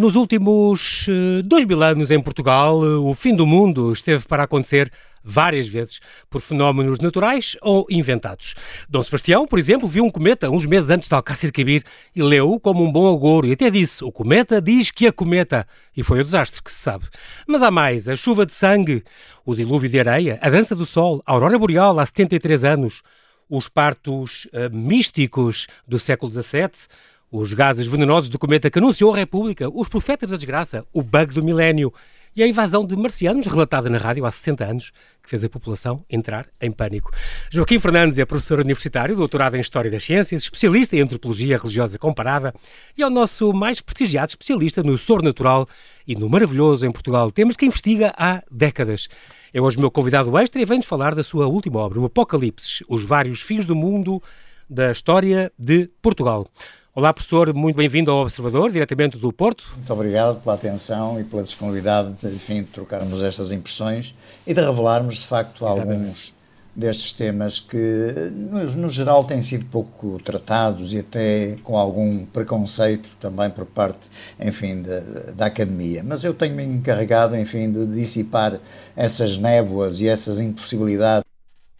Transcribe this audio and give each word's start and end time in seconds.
Nos 0.00 0.16
últimos 0.16 1.06
uh, 1.08 1.42
dois 1.42 1.66
mil 1.66 1.82
anos 1.82 2.10
em 2.10 2.18
Portugal, 2.18 2.80
uh, 2.80 3.06
o 3.06 3.14
fim 3.14 3.36
do 3.36 3.46
mundo 3.46 3.92
esteve 3.92 4.24
para 4.26 4.44
acontecer 4.44 4.90
várias 5.22 5.68
vezes 5.68 6.00
por 6.30 6.40
fenómenos 6.40 6.98
naturais 7.00 7.54
ou 7.60 7.86
inventados. 7.90 8.54
Dom 8.88 9.02
Sebastião, 9.02 9.46
por 9.46 9.58
exemplo, 9.58 9.86
viu 9.86 10.02
um 10.02 10.10
cometa 10.10 10.48
uns 10.48 10.64
meses 10.64 10.88
antes 10.88 11.06
de 11.06 11.14
Alcácer 11.14 11.52
Quibir 11.52 11.84
e 12.16 12.22
leu-o 12.22 12.58
como 12.58 12.82
um 12.82 12.90
bom 12.90 13.14
agouro 13.14 13.46
e 13.46 13.52
até 13.52 13.68
disse: 13.68 14.02
o 14.02 14.10
cometa 14.10 14.58
diz 14.58 14.90
que 14.90 15.06
a 15.06 15.12
cometa. 15.12 15.66
E 15.94 16.02
foi 16.02 16.20
o 16.20 16.24
desastre 16.24 16.62
que 16.62 16.72
se 16.72 16.78
sabe. 16.78 17.04
Mas 17.46 17.62
há 17.62 17.70
mais: 17.70 18.08
a 18.08 18.16
chuva 18.16 18.46
de 18.46 18.54
sangue, 18.54 19.04
o 19.44 19.54
dilúvio 19.54 19.90
de 19.90 20.00
areia, 20.00 20.38
a 20.40 20.48
dança 20.48 20.74
do 20.74 20.86
sol, 20.86 21.22
a 21.26 21.32
aurora 21.32 21.58
boreal 21.58 21.98
há 21.98 22.06
73 22.06 22.64
anos, 22.64 23.02
os 23.50 23.68
partos 23.68 24.46
uh, 24.46 24.74
místicos 24.74 25.66
do 25.86 25.98
século 25.98 26.32
XVII, 26.32 26.88
os 27.30 27.54
gases 27.54 27.86
venenosos 27.86 28.28
do 28.28 28.38
cometa 28.38 28.70
que 28.70 28.78
anunciou 28.78 29.14
a 29.14 29.16
República, 29.16 29.68
os 29.72 29.88
profetas 29.88 30.30
da 30.30 30.36
desgraça, 30.36 30.84
o 30.92 31.02
bug 31.02 31.34
do 31.34 31.44
milénio 31.44 31.92
e 32.34 32.42
a 32.42 32.46
invasão 32.46 32.86
de 32.86 32.96
marcianos, 32.96 33.46
relatada 33.46 33.90
na 33.90 33.98
rádio 33.98 34.24
há 34.24 34.30
60 34.30 34.64
anos, 34.64 34.92
que 35.22 35.28
fez 35.28 35.42
a 35.42 35.48
população 35.48 36.04
entrar 36.08 36.46
em 36.60 36.70
pânico. 36.70 37.10
Joaquim 37.50 37.78
Fernandes 37.78 38.18
é 38.18 38.24
professor 38.24 38.60
universitário, 38.60 39.16
doutorado 39.16 39.56
em 39.56 39.60
História 39.60 39.90
das 39.90 40.04
Ciências, 40.04 40.42
especialista 40.42 40.96
em 40.96 41.00
Antropologia 41.00 41.58
Religiosa 41.58 41.98
Comparada 41.98 42.54
e 42.96 43.02
é 43.02 43.06
o 43.06 43.10
nosso 43.10 43.52
mais 43.52 43.80
prestigiado 43.80 44.30
especialista 44.30 44.82
no 44.82 44.96
soro 44.96 45.24
natural 45.24 45.68
e 46.06 46.14
no 46.14 46.28
maravilhoso 46.28 46.86
em 46.86 46.92
Portugal, 46.92 47.30
temas 47.30 47.56
que 47.56 47.66
investiga 47.66 48.14
há 48.16 48.42
décadas. 48.50 49.08
É 49.52 49.60
hoje 49.60 49.78
meu 49.78 49.90
convidado 49.90 50.36
extra 50.38 50.62
e 50.62 50.64
vem-nos 50.64 50.86
falar 50.86 51.14
da 51.14 51.24
sua 51.24 51.48
última 51.48 51.80
obra, 51.80 52.00
o 52.00 52.04
Apocalipse, 52.04 52.84
os 52.88 53.04
vários 53.04 53.40
fins 53.40 53.66
do 53.66 53.74
mundo 53.74 54.22
da 54.68 54.92
história 54.92 55.52
de 55.58 55.90
Portugal. 56.00 56.46
Olá, 56.92 57.12
professor, 57.12 57.54
muito 57.54 57.76
bem-vindo 57.76 58.10
ao 58.10 58.22
Observador, 58.22 58.72
diretamente 58.72 59.16
do 59.16 59.32
Porto. 59.32 59.64
Muito 59.76 59.92
obrigado 59.92 60.42
pela 60.42 60.56
atenção 60.56 61.20
e 61.20 61.24
pela 61.24 61.44
disponibilidade 61.44 62.14
de, 62.14 62.26
enfim, 62.26 62.64
de 62.64 62.64
trocarmos 62.64 63.22
estas 63.22 63.52
impressões 63.52 64.12
e 64.44 64.52
de 64.52 64.60
revelarmos, 64.60 65.18
de 65.18 65.26
facto, 65.28 65.64
Exatamente. 65.64 65.92
alguns 65.92 66.34
destes 66.74 67.12
temas 67.12 67.60
que, 67.60 68.32
no, 68.32 68.64
no, 68.72 68.90
geral, 68.90 69.22
têm 69.22 69.40
sido 69.40 69.66
pouco 69.66 70.20
tratados 70.24 70.92
e 70.92 70.98
até 70.98 71.56
com 71.62 71.78
algum 71.78 72.26
preconceito 72.26 73.08
também 73.20 73.50
por 73.50 73.66
parte, 73.66 74.10
enfim, 74.40 74.82
de, 74.82 75.00
da 75.34 75.46
academia. 75.46 76.02
Mas 76.02 76.24
eu 76.24 76.34
tenho-me 76.34 76.64
encarregado, 76.64 77.36
enfim, 77.36 77.70
de 77.70 77.86
dissipar 77.86 78.58
essas 78.96 79.38
névoas 79.38 80.00
e 80.00 80.08
essas 80.08 80.40
impossibilidades 80.40 81.24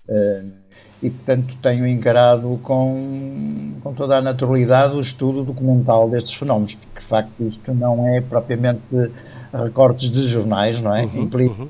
uh, 0.09 0.60
e, 1.03 1.09
portanto, 1.09 1.55
tenho 1.63 1.87
encarado 1.87 2.59
com, 2.63 3.73
com 3.83 3.93
toda 3.95 4.19
a 4.19 4.23
naturalidade 4.23 4.95
o 4.95 5.01
estudo 5.01 5.43
documental 5.43 6.09
destes 6.09 6.35
fenómenos, 6.35 6.75
porque, 6.75 7.01
de 7.01 7.07
facto, 7.07 7.33
isto 7.41 7.73
não 7.75 8.07
é 8.07 8.21
propriamente 8.21 9.11
recortes 9.53 10.11
de 10.11 10.27
jornais, 10.27 10.81
não 10.81 10.95
é? 10.95 11.05
Uhum, 11.05 11.23
Implica 11.23 11.63
uhum. 11.63 11.69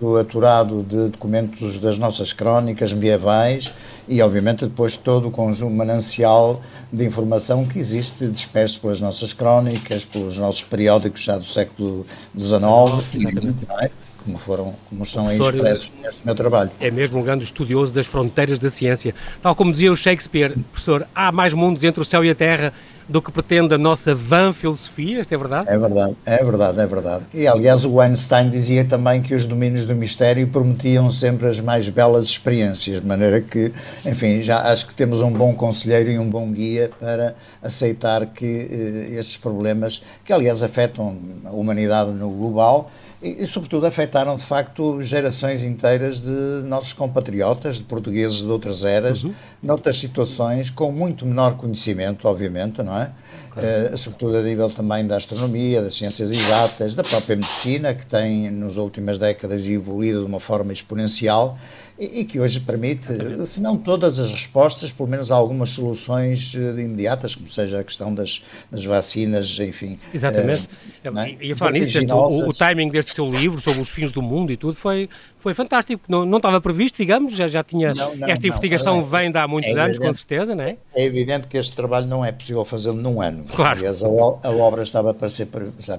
o 0.00 0.16
aturado 0.16 0.82
de 0.82 1.08
documentos 1.10 1.78
das 1.78 1.96
nossas 1.96 2.32
crónicas 2.32 2.92
medievais 2.92 3.72
e, 4.08 4.20
obviamente, 4.20 4.66
depois 4.66 4.96
todo 4.96 5.28
o 5.28 5.30
conjunto 5.30 5.74
manancial 5.74 6.60
de 6.92 7.04
informação 7.04 7.64
que 7.64 7.78
existe 7.78 8.26
disperso 8.26 8.80
pelas 8.80 9.00
nossas 9.00 9.32
crónicas, 9.32 10.04
pelos 10.04 10.38
nossos 10.38 10.64
periódicos 10.64 11.22
já 11.22 11.38
do 11.38 11.46
século 11.46 12.04
XIX, 12.36 13.14
exatamente. 13.14 13.66
É? 13.80 13.90
Como 14.24 14.38
foram, 14.38 14.74
como 14.88 15.02
estão 15.02 15.28
aí 15.28 15.38
expressos 15.38 15.92
neste 16.02 16.24
meu 16.24 16.34
trabalho. 16.34 16.70
É 16.80 16.90
mesmo 16.90 17.18
um 17.18 17.22
grande 17.22 17.44
estudioso 17.44 17.92
das 17.92 18.06
fronteiras 18.06 18.58
da 18.58 18.70
ciência. 18.70 19.14
Tal 19.42 19.54
como 19.54 19.72
dizia 19.72 19.92
o 19.92 19.96
Shakespeare, 19.96 20.54
professor, 20.70 21.06
há 21.14 21.30
mais 21.30 21.52
mundos 21.52 21.82
entre 21.84 22.00
o 22.00 22.04
céu 22.04 22.24
e 22.24 22.30
a 22.30 22.34
terra 22.34 22.72
do 23.08 23.20
que 23.20 23.30
pretende 23.30 23.74
a 23.74 23.78
nossa 23.78 24.14
vã 24.14 24.52
filosofia, 24.52 25.20
isto 25.20 25.34
é 25.34 25.36
verdade? 25.36 25.68
É 25.68 25.78
verdade, 25.78 26.16
é 26.24 26.44
verdade, 26.44 26.80
é 26.80 26.86
verdade. 26.86 27.24
E 27.34 27.46
aliás 27.46 27.84
o 27.84 28.00
Einstein 28.00 28.50
dizia 28.50 28.84
também 28.84 29.20
que 29.20 29.34
os 29.34 29.44
domínios 29.44 29.86
do 29.86 29.94
mistério 29.94 30.46
prometiam 30.48 31.10
sempre 31.10 31.48
as 31.48 31.60
mais 31.60 31.88
belas 31.88 32.24
experiências, 32.24 33.00
de 33.00 33.06
maneira 33.06 33.40
que, 33.40 33.72
enfim, 34.06 34.42
já 34.42 34.62
acho 34.70 34.86
que 34.86 34.94
temos 34.94 35.20
um 35.20 35.32
bom 35.32 35.54
conselheiro 35.54 36.10
e 36.10 36.18
um 36.18 36.28
bom 36.28 36.50
guia 36.52 36.90
para 36.98 37.34
aceitar 37.62 38.26
que 38.26 38.44
eh, 38.70 39.18
estes 39.18 39.36
problemas, 39.36 40.04
que 40.24 40.32
aliás 40.32 40.62
afetam 40.62 41.16
a 41.44 41.50
humanidade 41.50 42.12
no 42.12 42.30
global, 42.30 42.90
e, 43.22 43.42
e, 43.42 43.46
sobretudo, 43.46 43.86
afetaram 43.86 44.36
de 44.36 44.42
facto 44.44 45.00
gerações 45.00 45.62
inteiras 45.62 46.20
de 46.20 46.30
nossos 46.64 46.92
compatriotas, 46.92 47.76
de 47.76 47.84
portugueses 47.84 48.38
de 48.38 48.46
outras 48.46 48.84
eras, 48.84 49.22
uhum. 49.22 49.32
noutras 49.62 49.96
situações, 49.96 50.70
com 50.70 50.90
muito 50.90 51.24
menor 51.24 51.56
conhecimento, 51.56 52.26
obviamente, 52.26 52.82
não 52.82 52.96
é? 52.96 53.10
Claro. 53.50 53.68
Uh, 53.92 53.98
sobretudo 53.98 54.38
a 54.38 54.42
nível 54.42 54.68
também 54.70 55.06
da 55.06 55.16
astronomia, 55.16 55.82
das 55.82 55.94
ciências 55.94 56.30
exatas, 56.30 56.94
da 56.94 57.04
própria 57.04 57.36
medicina, 57.36 57.94
que 57.94 58.06
tem, 58.06 58.50
nas 58.50 58.76
últimas 58.76 59.18
décadas, 59.18 59.66
evoluído 59.66 60.20
de 60.20 60.26
uma 60.26 60.40
forma 60.40 60.72
exponencial 60.72 61.58
e, 61.98 62.20
e 62.20 62.24
que 62.24 62.40
hoje 62.40 62.60
permite, 62.60 63.06
se 63.46 63.60
não 63.60 63.76
todas 63.76 64.18
as 64.18 64.30
respostas, 64.30 64.90
pelo 64.92 65.08
menos 65.08 65.30
algumas 65.30 65.70
soluções 65.70 66.54
uh, 66.54 66.78
imediatas, 66.78 67.34
como 67.34 67.48
seja 67.48 67.80
a 67.80 67.84
questão 67.84 68.14
das, 68.14 68.44
das 68.70 68.84
vacinas, 68.84 69.58
enfim. 69.60 69.98
Exatamente. 70.12 70.68
Uh, 71.04 71.18
é? 71.18 71.36
E 71.40 71.52
a 71.52 71.56
falar 71.56 71.72
nisso, 71.72 71.98
este, 71.98 72.12
o, 72.12 72.48
o 72.48 72.52
timing 72.52 72.88
deste 72.88 73.14
seu 73.14 73.30
livro 73.30 73.60
sobre 73.60 73.80
os 73.80 73.90
fins 73.90 74.12
do 74.12 74.22
mundo 74.22 74.52
e 74.52 74.56
tudo 74.56 74.74
foi, 74.74 75.08
foi 75.42 75.54
fantástico. 75.54 76.02
Não, 76.08 76.24
não 76.24 76.38
estava 76.38 76.60
previsto, 76.60 76.96
digamos, 76.96 77.34
já, 77.34 77.48
já 77.48 77.64
tinha. 77.64 77.88
Não, 77.88 78.16
não, 78.16 78.28
esta 78.28 78.46
investigação 78.46 79.00
não, 79.00 79.06
é, 79.06 79.22
vem 79.22 79.32
de 79.32 79.38
há 79.38 79.48
muitos 79.48 79.70
é 79.70 79.74
anos, 79.74 79.90
evidente, 79.90 80.08
com 80.08 80.14
certeza, 80.14 80.54
não 80.54 80.64
é? 80.64 80.76
É 80.94 81.04
evidente 81.04 81.48
que 81.48 81.58
este 81.58 81.74
trabalho 81.74 82.06
não 82.06 82.24
é 82.24 82.30
possível 82.30 82.64
fazê-lo 82.64 82.96
num 82.96 83.20
ano. 83.20 83.44
Claro. 83.46 83.80
Aliás, 83.80 84.02
a, 84.04 84.06
a, 84.06 84.50
obra 84.50 84.82
estava 84.82 85.12
para 85.12 85.28
ser 85.28 85.48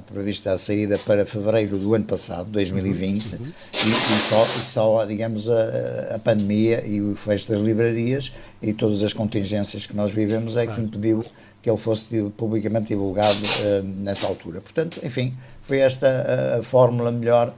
prevista 0.07 0.53
a 0.53 0.57
saída 0.57 0.97
para 0.99 1.25
fevereiro 1.25 1.77
do 1.77 1.93
ano 1.93 2.05
passado, 2.05 2.49
2020, 2.51 3.33
uhum. 3.33 3.39
e, 3.43 3.89
e, 3.89 3.91
só, 3.91 4.43
e 4.43 4.47
só, 4.47 5.05
digamos, 5.05 5.49
a, 5.49 6.15
a 6.15 6.19
pandemia 6.19 6.83
e 6.85 7.01
o 7.01 7.15
fecho 7.15 7.51
das 7.51 7.59
livrarias 7.59 8.33
e 8.61 8.71
todas 8.71 9.03
as 9.03 9.11
contingências 9.11 9.85
que 9.85 9.95
nós 9.95 10.11
vivemos 10.11 10.55
é 10.55 10.65
que 10.65 10.79
impediu 10.79 11.25
que 11.61 11.69
ele 11.69 11.77
fosse 11.77 12.21
publicamente 12.35 12.87
divulgado 12.87 13.29
uh, 13.29 13.83
nessa 13.83 14.27
altura. 14.27 14.59
Portanto, 14.59 14.99
enfim, 15.01 15.33
foi 15.61 15.79
esta 15.79 16.57
a 16.59 16.63
fórmula 16.63 17.09
melhor 17.09 17.53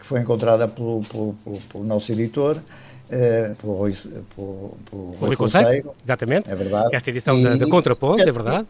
que 0.00 0.06
foi 0.06 0.20
encontrada 0.20 0.66
pelo, 0.66 1.02
pelo, 1.02 1.34
pelo, 1.44 1.58
pelo 1.58 1.84
nosso 1.84 2.10
editor, 2.10 2.56
uh, 2.56 3.54
pelo 3.56 3.74
Rui, 3.74 3.92
pelo, 4.34 4.76
pelo 4.90 5.02
Rui 5.20 5.36
Conceiro. 5.36 5.94
Exatamente. 6.02 6.50
É 6.50 6.56
verdade. 6.56 6.96
Esta 6.96 7.10
edição 7.10 7.38
e, 7.38 7.44
da, 7.44 7.56
da 7.56 7.68
Contraponto, 7.68 8.22
é 8.22 8.32
verdade. 8.32 8.66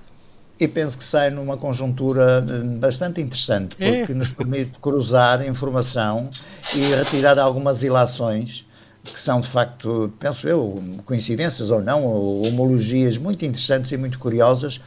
E, 0.58 0.64
e 0.64 0.68
penso 0.68 0.98
que 0.98 1.04
sai 1.04 1.30
numa 1.30 1.56
conjuntura 1.56 2.44
eh, 2.46 2.78
bastante 2.78 3.20
interessante, 3.20 3.76
é. 3.78 3.98
porque 3.98 4.12
é. 4.12 4.14
nos 4.14 4.30
permite 4.30 4.78
cruzar 4.80 5.46
informação 5.46 6.28
e 6.74 6.80
retirar 6.96 7.38
algumas 7.38 7.82
ilações 7.82 8.66
que 9.02 9.18
são 9.18 9.40
de 9.40 9.48
facto, 9.48 10.12
penso 10.18 10.46
eu, 10.46 10.78
coincidências 11.06 11.70
ou 11.70 11.80
não, 11.80 12.04
ou 12.04 12.46
homologias 12.46 13.16
muito 13.16 13.44
interessantes 13.46 13.90
e 13.92 13.96
muito 13.96 14.18
curiosas 14.18 14.78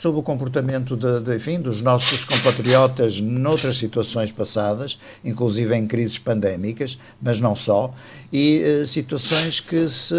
sobre 0.00 0.18
o 0.18 0.22
comportamento 0.22 0.96
de, 0.96 1.20
de, 1.20 1.36
enfim, 1.36 1.60
dos 1.60 1.82
nossos 1.82 2.24
compatriotas 2.24 3.20
noutras 3.20 3.76
situações 3.76 4.32
passadas, 4.32 4.98
inclusive 5.22 5.76
em 5.76 5.86
crises 5.86 6.18
pandémicas, 6.18 6.98
mas 7.20 7.38
não 7.38 7.54
só, 7.54 7.92
e 8.32 8.62
uh, 8.62 8.86
situações 8.86 9.60
que 9.60 9.86
se 9.88 10.14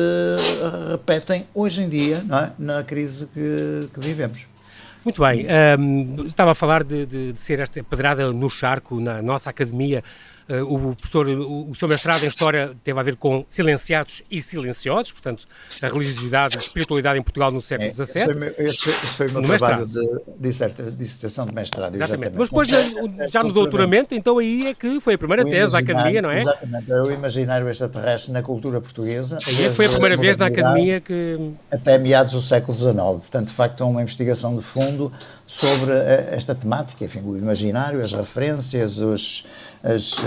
repetem 0.91 1.47
hoje 1.53 1.81
em 1.81 1.89
dia 1.89 2.23
é? 2.31 2.51
na 2.59 2.83
crise 2.83 3.25
que, 3.27 3.89
que 3.91 3.99
vivemos. 3.99 4.51
Muito 5.03 5.19
bem. 5.19 5.47
Um, 5.79 6.27
estava 6.27 6.51
a 6.51 6.55
falar 6.55 6.83
de, 6.83 7.07
de, 7.07 7.33
de, 7.33 7.41
ser 7.41 7.59
esta 7.59 7.83
pedrada 7.83 8.31
no 8.31 8.47
charco 8.47 8.99
na 8.99 9.19
nossa 9.19 9.49
academia 9.49 10.03
o 10.59 10.95
professor, 10.95 11.27
o, 11.27 11.69
o 11.69 11.75
seu 11.75 11.87
mestrado 11.87 12.23
em 12.23 12.27
História 12.27 12.75
teve 12.83 12.99
a 12.99 13.03
ver 13.03 13.15
com 13.15 13.45
silenciados 13.47 14.21
e 14.29 14.41
silenciosos, 14.41 15.11
portanto, 15.11 15.47
a 15.81 15.87
religiosidade 15.87 16.55
e 16.55 16.57
a 16.57 16.61
espiritualidade 16.61 17.19
em 17.19 17.21
Portugal 17.21 17.51
no 17.51 17.61
século 17.61 17.93
XVII. 17.93 18.21
É, 18.57 18.63
esse, 18.63 18.83
foi, 18.83 18.93
esse, 18.93 19.07
foi 19.15 19.27
o 19.27 19.31
meu 19.31 19.41
no 19.41 19.47
trabalho 19.47 19.87
mestrado. 20.39 20.91
de 20.91 20.91
dissertação 20.91 21.45
de 21.45 21.53
mestrado. 21.53 21.95
Exatamente. 21.95 22.33
exatamente. 22.33 22.37
Mas 22.37 22.49
depois, 22.49 22.67
já, 22.67 23.27
já 23.27 23.43
no 23.43 23.53
doutoramento, 23.53 24.15
então 24.15 24.37
aí 24.37 24.67
é 24.67 24.73
que 24.73 24.99
foi 24.99 25.13
a 25.13 25.17
primeira 25.17 25.43
tese 25.43 25.71
da 25.71 25.79
Academia, 25.79 26.21
não 26.21 26.31
é? 26.31 26.39
Exatamente. 26.39 26.91
É 26.91 27.01
o 27.01 27.11
imaginário 27.11 27.69
extraterrestre 27.69 28.31
na 28.31 28.41
cultura 28.41 28.81
portuguesa. 28.81 29.37
Aí 29.47 29.65
é 29.65 29.69
foi 29.69 29.85
a 29.85 29.89
primeira 29.89 30.17
vez 30.17 30.37
na 30.37 30.47
Academia 30.47 30.99
que... 30.99 31.51
Até 31.69 31.97
meados 31.97 32.33
do 32.33 32.41
século 32.41 32.73
XIX. 32.73 32.95
Portanto, 32.95 33.47
de 33.47 33.53
facto, 33.53 33.83
é 33.83 33.85
uma 33.85 34.01
investigação 34.01 34.57
de 34.57 34.63
fundo 34.63 35.11
sobre 35.47 35.91
eh, 35.91 36.29
esta 36.31 36.55
temática, 36.55 37.03
enfim, 37.03 37.21
o 37.25 37.37
imaginário, 37.37 38.01
as 38.01 38.13
referências, 38.13 38.99
os 38.99 39.45
as 39.83 40.19
uh, 40.19 40.23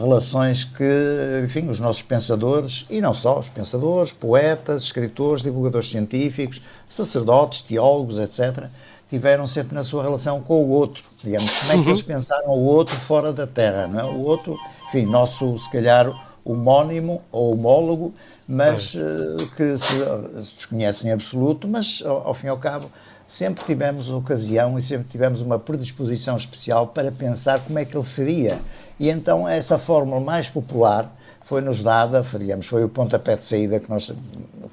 relações 0.00 0.64
que, 0.64 1.42
enfim, 1.44 1.68
os 1.68 1.78
nossos 1.78 2.02
pensadores, 2.02 2.84
e 2.90 3.00
não 3.00 3.14
só 3.14 3.38
os 3.38 3.48
pensadores, 3.48 4.12
poetas, 4.12 4.82
escritores, 4.82 5.42
divulgadores 5.42 5.88
científicos, 5.88 6.62
sacerdotes, 6.88 7.62
teólogos, 7.62 8.18
etc., 8.18 8.66
tiveram 9.08 9.46
sempre 9.46 9.74
na 9.74 9.84
sua 9.84 10.02
relação 10.02 10.40
com 10.40 10.64
o 10.64 10.70
outro, 10.70 11.04
digamos, 11.22 11.50
como 11.50 11.72
é 11.72 11.74
que 11.74 11.80
uhum. 11.82 11.88
eles 11.88 12.02
pensaram 12.02 12.48
o 12.48 12.64
outro 12.64 12.96
fora 12.96 13.32
da 13.32 13.46
Terra, 13.46 13.86
não 13.86 14.00
é? 14.00 14.04
O 14.04 14.20
outro, 14.20 14.58
enfim, 14.88 15.04
nosso, 15.04 15.56
se 15.58 15.70
calhar, 15.70 16.10
homónimo 16.44 17.22
ou 17.30 17.52
homólogo, 17.52 18.12
mas 18.48 18.94
uh, 18.94 19.36
que 19.56 19.76
se, 19.78 19.98
se 20.42 20.54
desconhecem 20.56 21.10
em 21.10 21.12
absoluto, 21.12 21.68
mas 21.68 22.02
ao, 22.04 22.28
ao 22.28 22.34
fim 22.34 22.46
e 22.46 22.50
ao 22.50 22.58
cabo 22.58 22.90
sempre 23.32 23.64
tivemos 23.64 24.10
ocasião 24.10 24.78
e 24.78 24.82
sempre 24.82 25.08
tivemos 25.08 25.40
uma 25.40 25.58
predisposição 25.58 26.36
especial 26.36 26.88
para 26.88 27.10
pensar 27.10 27.60
como 27.60 27.78
é 27.78 27.84
que 27.86 27.96
ele 27.96 28.04
seria. 28.04 28.60
E 29.00 29.08
então 29.08 29.48
essa 29.48 29.78
fórmula 29.78 30.20
mais 30.20 30.50
popular 30.50 31.10
foi-nos 31.42 31.80
dada, 31.80 32.22
digamos, 32.38 32.66
foi 32.66 32.84
o 32.84 32.90
pontapé 32.90 33.34
de 33.34 33.42
saída 33.42 33.80
que 33.80 33.88
nós 33.88 34.12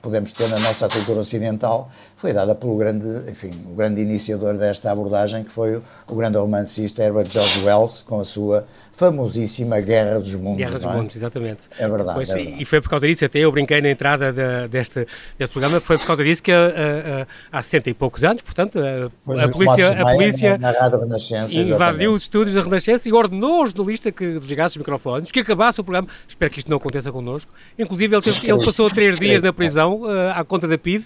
podemos 0.02 0.34
ter 0.34 0.50
na 0.50 0.60
nossa 0.60 0.90
cultura 0.90 1.22
ocidental, 1.22 1.90
foi 2.20 2.34
dada 2.34 2.54
pelo 2.54 2.76
grande, 2.76 3.32
enfim, 3.32 3.50
o 3.72 3.76
grande 3.76 4.02
iniciador 4.02 4.54
desta 4.56 4.92
abordagem, 4.92 5.42
que 5.42 5.50
foi 5.50 5.78
o, 5.78 6.16
grande 6.16 6.38
romancista 6.38 7.02
Herbert 7.02 7.28
George 7.28 7.66
Wells, 7.66 8.04
com 8.04 8.20
a 8.20 8.26
sua 8.26 8.66
famosíssima 8.92 9.80
Guerra 9.80 10.20
dos 10.20 10.36
Mundos. 10.36 10.58
Guerra 10.58 10.80
dos 10.80 10.84
é? 10.84 10.94
Mundos, 10.98 11.16
exatamente. 11.16 11.62
É 11.78 11.88
verdade, 11.88 12.16
pois, 12.16 12.30
é 12.30 12.36
verdade, 12.36 12.62
E 12.62 12.66
foi 12.66 12.82
por 12.82 12.90
causa 12.90 13.08
disso, 13.08 13.24
até 13.24 13.40
eu 13.40 13.50
brinquei 13.54 13.80
na 13.80 13.90
entrada 13.90 14.34
de, 14.34 14.68
deste, 14.68 15.08
deste 15.38 15.54
programa, 15.54 15.80
foi 15.80 15.98
por 15.98 16.06
causa 16.08 16.22
disso 16.22 16.44
que 16.44 16.52
uh, 16.52 16.56
uh, 16.56 17.28
há 17.50 17.62
60 17.62 17.90
e 17.90 17.94
poucos 17.94 18.26
anos, 18.26 18.42
portanto, 18.42 18.78
uh, 18.78 19.40
a, 19.40 19.48
polícia, 19.48 20.02
a 20.02 20.14
polícia 20.14 20.58
na, 20.58 20.74
na 20.74 21.54
invadiu 21.54 22.12
os 22.14 22.24
estúdios 22.24 22.54
da 22.54 22.62
Renascença 22.62 23.08
e 23.08 23.14
ordenou 23.14 23.62
ao 23.62 23.68
jornalista 23.68 24.12
que 24.12 24.40
desligasse 24.40 24.74
os 24.74 24.78
microfones, 24.80 25.32
que 25.32 25.40
acabasse 25.40 25.80
o 25.80 25.86
programa. 25.86 26.10
Espero 26.28 26.52
que 26.52 26.60
isto 26.60 26.70
não 26.70 26.76
aconteça 26.76 27.14
connosco. 27.14 27.50
Inclusive, 27.78 28.14
ele, 28.14 28.22
teve, 28.22 28.52
ele 28.52 28.66
passou 28.66 28.90
três 28.90 29.18
dias 29.18 29.42
na 29.42 29.54
prisão 29.54 30.02
à 30.36 30.44
conta 30.44 30.68
da 30.68 30.78
PID. 30.78 31.06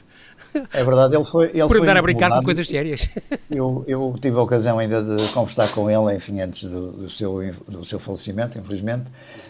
É 0.73 0.83
verdade, 0.83 1.15
ele 1.15 1.23
foi. 1.23 1.45
Ele 1.53 1.67
Por 1.67 1.77
andar 1.77 1.97
a 1.97 2.01
brincar 2.01 2.29
com 2.29 2.43
coisas 2.43 2.67
sérias. 2.67 3.09
Eu, 3.49 3.83
eu, 3.87 4.15
tive 4.19 4.37
a 4.37 4.41
ocasião 4.41 4.79
ainda 4.79 5.01
de 5.01 5.31
conversar 5.31 5.67
com 5.69 5.89
ele, 5.89 6.15
enfim, 6.15 6.41
antes 6.41 6.67
do, 6.67 6.91
do 6.91 7.09
seu, 7.09 7.39
do 7.67 7.85
seu 7.85 7.99
falecimento, 7.99 8.57
infelizmente, 8.57 9.03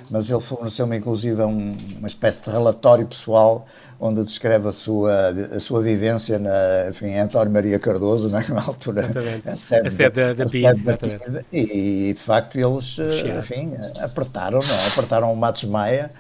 mas 0.10 0.30
ele 0.30 0.42
forneceu-me 0.42 0.98
inclusive 0.98 1.42
um, 1.42 1.76
uma 1.98 2.08
espécie 2.08 2.44
de 2.44 2.50
relatório 2.50 3.08
pessoal 3.08 3.66
onde 4.00 4.22
descreve 4.26 4.68
a 4.68 4.72
sua, 4.72 5.30
a 5.56 5.60
sua 5.62 5.82
vivência 5.82 6.38
na, 6.38 6.90
enfim, 6.90 7.16
António 7.16 7.54
Maria 7.54 7.80
Cardoso, 7.80 8.28
na 8.28 8.44
altura, 8.62 9.10
a 9.46 9.56
sede, 9.56 9.88
a 9.88 9.92
sede 9.92 10.16
da, 10.16 10.34
da, 10.34 10.46
PID, 10.46 10.84
da 10.84 10.98
PID. 10.98 11.46
E, 11.54 12.14
de 12.14 12.20
facto, 12.20 12.58
eles, 12.60 12.98
enfim, 13.40 13.74
apertaram, 14.02 14.60
não, 14.60 14.88
apertaram 14.88 15.32
o 15.32 15.38
Matos 15.38 15.64
Maia 15.64 16.12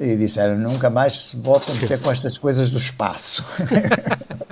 e 0.00 0.16
disseram 0.16 0.58
nunca 0.58 0.88
mais 0.88 1.14
se 1.14 1.36
voltam 1.36 1.74
a 1.74 1.86
ter 1.86 2.00
com 2.00 2.10
estas 2.10 2.38
coisas 2.38 2.70
do 2.70 2.78
espaço. 2.78 3.44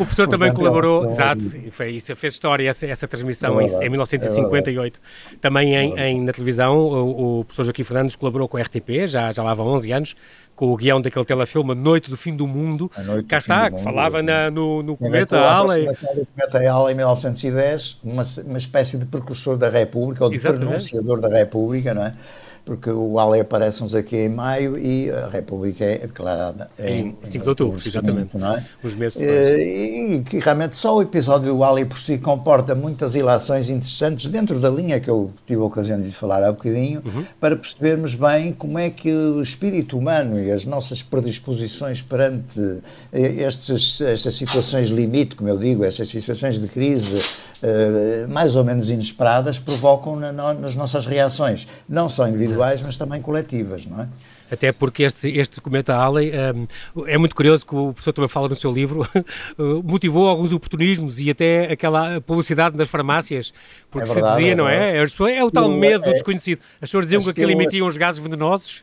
O 0.00 0.04
professor 0.04 0.26
Portanto, 0.26 0.30
também 0.30 0.54
colaborou, 0.54 1.04
é 1.04 1.08
exato, 1.10 1.42
foi 1.72 1.90
isso, 1.90 2.16
fez 2.16 2.32
história 2.32 2.68
essa, 2.68 2.86
essa 2.86 3.06
transmissão 3.06 3.60
é 3.60 3.66
em, 3.66 3.84
em 3.84 3.88
1958. 3.90 4.98
É 4.98 5.36
também 5.42 5.74
em, 5.74 5.98
em, 5.98 6.24
na 6.24 6.32
televisão, 6.32 6.74
o, 6.78 7.40
o, 7.40 7.44
professor 7.44 7.64
Joaquim 7.64 7.84
Fernandes 7.84 8.16
colaborou 8.16 8.48
com 8.48 8.56
a 8.56 8.62
RTP, 8.62 9.06
já, 9.06 9.30
já 9.30 9.42
lá 9.42 9.52
vão 9.52 9.66
11 9.66 9.92
anos, 9.92 10.16
com 10.56 10.72
o 10.72 10.76
guião 10.76 11.02
daquele 11.02 11.24
telefilme 11.26 11.74
Noite 11.74 12.08
do 12.08 12.16
Fim 12.16 12.34
do 12.34 12.46
Mundo. 12.46 12.90
Cá 13.28 13.38
está, 13.38 13.70
que 13.70 13.82
falava 13.82 14.22
na, 14.22 14.50
no, 14.50 14.82
no 14.82 14.96
Cometa 14.96 15.38
Alley. 15.38 15.86
do 15.86 16.26
Cometa 16.34 16.70
Alley 16.70 16.94
em 16.94 16.96
1910, 16.96 18.00
uma, 18.02 18.22
uma 18.46 18.58
espécie 18.58 18.96
de 18.96 19.04
precursor 19.04 19.58
da 19.58 19.68
República, 19.68 20.24
ou 20.24 20.30
de 20.30 20.36
Exatamente. 20.36 20.66
pronunciador 20.66 21.20
da 21.20 21.28
República, 21.28 21.92
não 21.92 22.04
é? 22.04 22.14
Porque 22.70 22.88
o 22.88 23.18
ALE 23.18 23.40
aparece-nos 23.40 23.96
aqui 23.96 24.16
em 24.16 24.28
maio 24.28 24.78
e 24.78 25.10
a 25.10 25.28
República 25.28 25.84
é 25.84 25.98
declarada 26.06 26.70
em, 26.78 27.16
5 27.20 27.42
de 27.42 27.48
outubro, 27.48 27.80
exatamente. 27.84 28.38
Não 28.38 28.54
é? 28.54 28.64
Os 28.80 28.94
meses 28.94 29.16
e, 29.20 30.14
e 30.14 30.20
que 30.20 30.38
realmente 30.38 30.76
só 30.76 30.96
o 30.96 31.02
episódio 31.02 31.52
do 31.52 31.64
ALE 31.64 31.84
por 31.84 31.98
si 31.98 32.16
comporta 32.16 32.72
muitas 32.72 33.16
ilações 33.16 33.68
interessantes 33.68 34.28
dentro 34.28 34.60
da 34.60 34.70
linha 34.70 35.00
que 35.00 35.10
eu 35.10 35.32
tive 35.48 35.60
a 35.60 35.64
ocasião 35.64 36.00
de 36.00 36.12
falar 36.12 36.44
há 36.44 36.52
bocadinho, 36.52 37.02
uhum. 37.04 37.24
para 37.40 37.56
percebermos 37.56 38.14
bem 38.14 38.52
como 38.52 38.78
é 38.78 38.88
que 38.88 39.12
o 39.12 39.42
espírito 39.42 39.98
humano 39.98 40.38
e 40.38 40.52
as 40.52 40.64
nossas 40.64 41.02
predisposições 41.02 42.00
perante 42.00 42.78
estes, 43.12 44.00
estas 44.00 44.36
situações 44.36 44.90
limite, 44.90 45.34
como 45.34 45.50
eu 45.50 45.58
digo, 45.58 45.84
estas 45.84 46.08
situações 46.08 46.60
de 46.60 46.68
crise 46.68 47.20
uh, 47.62 48.28
mais 48.32 48.56
ou 48.56 48.64
menos 48.64 48.90
inesperadas, 48.90 49.58
provocam 49.58 50.16
na, 50.16 50.32
nas 50.32 50.74
nossas 50.74 51.06
reações, 51.06 51.66
não 51.88 52.08
só 52.08 52.28
individuais, 52.28 52.82
mas 52.82 52.96
também 52.96 53.20
coletivas, 53.20 53.86
não 53.86 54.02
é? 54.02 54.08
Até 54.50 54.72
porque 54.72 55.04
este, 55.04 55.28
este 55.28 55.56
documento 55.56 55.86
da 55.86 55.96
Alley 55.96 56.32
um, 56.96 57.06
é 57.06 57.16
muito 57.16 57.36
curioso 57.36 57.64
que 57.64 57.74
o 57.74 57.92
professor 57.92 58.12
também 58.12 58.28
fala 58.28 58.48
no 58.48 58.56
seu 58.56 58.72
livro, 58.72 59.06
motivou 59.84 60.28
alguns 60.28 60.52
oportunismos 60.52 61.20
e 61.20 61.30
até 61.30 61.70
aquela 61.70 62.20
publicidade 62.20 62.76
nas 62.76 62.88
farmácias, 62.88 63.54
porque 63.88 64.10
é 64.10 64.14
verdade, 64.14 64.34
se 64.34 64.38
dizia, 64.40 64.52
é 64.52 64.56
não 64.56 64.68
é? 64.68 64.96
É, 65.36 65.44
o 65.44 65.50
tal 65.52 65.70
medo 65.70 66.02
do 66.02 66.10
é, 66.10 66.14
desconhecido. 66.14 66.58
As 66.74 66.88
pessoas 66.88 67.04
diziam 67.04 67.22
que 67.22 67.30
aquilo 67.30 67.52
emitia 67.52 67.84
uns 67.84 67.96
gases 67.96 68.20
venenosos. 68.20 68.80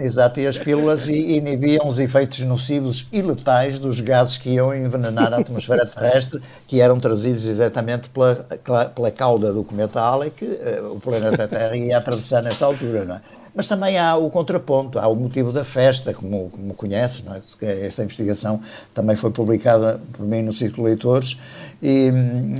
Exato, 0.00 0.40
e 0.40 0.46
as 0.46 0.56
pílulas 0.58 1.06
inibiam 1.08 1.86
os 1.86 1.98
efeitos 1.98 2.40
nocivos 2.40 3.06
e 3.12 3.20
letais 3.20 3.78
dos 3.78 4.00
gases 4.00 4.38
que 4.38 4.50
iam 4.50 4.74
envenenar 4.74 5.32
a 5.34 5.38
atmosfera 5.38 5.84
terrestre, 5.84 6.40
que 6.66 6.80
eram 6.80 6.98
trazidos 6.98 7.44
exatamente 7.44 8.08
pela, 8.08 8.34
pela 8.94 9.10
cauda 9.10 9.52
do 9.52 9.62
cometa 9.62 10.00
Halley, 10.00 10.30
que 10.30 10.46
uh, 10.46 10.94
o 10.94 11.00
planeta 11.00 11.46
Terra 11.46 11.76
ia 11.76 11.98
atravessar 11.98 12.42
nessa 12.42 12.64
altura, 12.64 13.04
não 13.04 13.16
é? 13.16 13.20
Mas 13.54 13.66
também 13.66 13.98
há 13.98 14.16
o 14.16 14.30
contraponto, 14.30 14.98
há 14.98 15.08
o 15.08 15.16
motivo 15.16 15.52
da 15.52 15.64
festa, 15.64 16.14
como, 16.14 16.50
como 16.50 16.72
conhece, 16.74 17.24
não 17.24 17.34
é? 17.34 17.40
essa 17.84 18.04
investigação 18.04 18.62
também 18.94 19.16
foi 19.16 19.30
publicada 19.32 20.00
por 20.12 20.24
mim 20.24 20.42
no 20.42 20.52
Círculo 20.52 20.86
Leitores 20.86 21.36
e, 21.82 22.10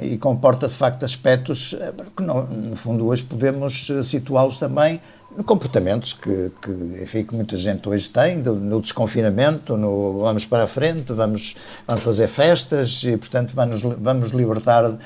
e 0.02 0.18
comporta 0.18 0.66
de 0.66 0.74
facto 0.74 1.04
aspectos 1.04 1.76
eh, 1.80 1.92
que, 2.16 2.22
no, 2.22 2.42
no 2.44 2.74
fundo, 2.76 3.06
hoje 3.06 3.22
podemos 3.22 3.88
eh, 3.88 4.02
situá-los 4.02 4.58
também 4.58 5.00
comportamentos 5.44 6.12
que, 6.12 6.50
que, 6.62 6.70
enfim, 7.02 7.24
que 7.24 7.34
muita 7.34 7.56
gente 7.56 7.88
hoje 7.88 8.08
tem, 8.08 8.36
no 8.36 8.80
desconfinamento, 8.80 9.76
no 9.76 10.20
vamos 10.20 10.46
para 10.46 10.64
a 10.64 10.66
frente, 10.66 11.12
vamos, 11.12 11.56
vamos 11.86 12.02
fazer 12.02 12.28
festas 12.28 13.02
e, 13.04 13.16
portanto, 13.16 13.52
vamos, 13.54 13.82
vamos 13.82 14.30
libertar 14.30 14.84
uh, 14.84 14.98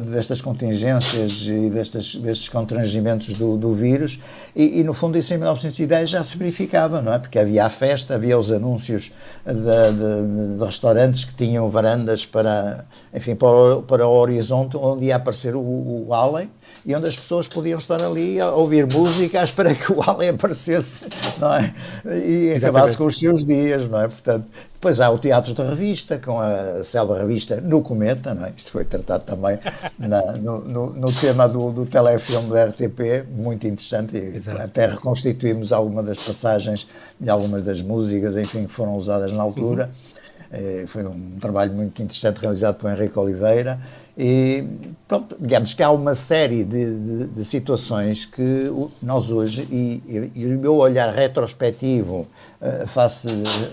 destas 0.00 0.40
contingências 0.40 1.46
e 1.46 1.70
destes, 1.70 2.16
destes 2.16 2.48
constrangimentos 2.48 3.36
do, 3.36 3.56
do 3.56 3.74
vírus. 3.74 4.20
E, 4.54 4.80
e, 4.80 4.84
no 4.84 4.94
fundo, 4.94 5.18
isso 5.18 5.34
em 5.34 5.38
1910 5.38 6.08
já 6.08 6.22
se 6.22 6.36
verificava, 6.36 7.02
não 7.02 7.12
é? 7.12 7.18
Porque 7.18 7.38
havia 7.38 7.64
a 7.64 7.70
festa, 7.70 8.14
havia 8.14 8.38
os 8.38 8.52
anúncios 8.52 9.12
de, 9.44 9.52
de, 9.52 10.56
de 10.56 10.64
restaurantes 10.64 11.24
que 11.24 11.34
tinham 11.34 11.68
varandas 11.68 12.24
para, 12.24 12.84
enfim, 13.14 13.34
para 13.34 13.56
para 13.86 14.06
o 14.06 14.12
horizonte, 14.12 14.76
onde 14.76 15.06
ia 15.06 15.16
aparecer 15.16 15.54
o, 15.54 15.60
o 15.60 16.12
Allen 16.12 16.50
e 16.86 16.94
onde 16.94 17.08
as 17.08 17.16
pessoas 17.16 17.48
podiam 17.48 17.78
estar 17.80 18.00
ali 18.00 18.40
a 18.40 18.48
ouvir 18.50 18.86
música 18.86 19.40
à 19.40 19.44
espera 19.44 19.74
que 19.74 19.90
o 19.92 20.00
Allen 20.00 20.28
aparecesse, 20.28 21.08
não 21.36 21.52
é? 21.52 21.74
E 22.04 22.54
acabasse 22.56 22.96
com 22.96 23.06
os 23.06 23.18
seus 23.18 23.44
dias, 23.44 23.88
não 23.88 24.00
é? 24.00 24.06
Portanto, 24.06 24.46
depois 24.72 25.00
há 25.00 25.10
o 25.10 25.18
Teatro 25.18 25.52
da 25.52 25.68
Revista, 25.70 26.16
com 26.24 26.38
a 26.38 26.84
Selva 26.84 27.18
Revista 27.18 27.60
no 27.60 27.82
Cometa, 27.82 28.34
não 28.34 28.46
é? 28.46 28.52
Isto 28.56 28.70
foi 28.70 28.84
tratado 28.84 29.24
também 29.24 29.58
na, 29.98 30.32
no, 30.34 30.60
no, 30.60 30.90
no, 30.90 31.12
tema 31.12 31.48
do, 31.48 31.72
do 31.72 31.86
telefilme 31.86 32.50
da 32.50 32.66
RTP, 32.66 33.26
muito 33.36 33.66
interessante, 33.66 34.16
e 34.16 34.36
Exato. 34.36 34.62
até 34.62 34.86
reconstituímos 34.86 35.72
algumas 35.72 36.04
das 36.04 36.24
passagens 36.24 36.86
e 37.20 37.28
algumas 37.28 37.64
das 37.64 37.82
músicas, 37.82 38.36
enfim, 38.36 38.64
que 38.64 38.72
foram 38.72 38.96
usadas 38.96 39.32
na 39.32 39.42
altura. 39.42 39.90
Uhum. 39.90 40.16
É, 40.52 40.84
foi 40.86 41.04
um 41.04 41.36
trabalho 41.40 41.72
muito 41.72 42.00
interessante 42.00 42.36
realizado 42.36 42.76
por 42.76 42.88
Henrique 42.88 43.18
Oliveira 43.18 43.80
e, 44.18 44.64
pronto, 45.06 45.36
digamos 45.38 45.74
que 45.74 45.82
há 45.82 45.90
uma 45.90 46.14
série 46.14 46.64
de, 46.64 46.98
de, 46.98 47.26
de 47.26 47.44
situações 47.44 48.24
que 48.24 48.70
nós 49.02 49.30
hoje, 49.30 49.68
e, 49.70 50.32
e, 50.34 50.46
o 50.46 50.58
meu 50.58 50.76
olhar 50.76 51.12
retrospectivo 51.14 52.26
uh, 52.60 52.86
face 52.86 53.28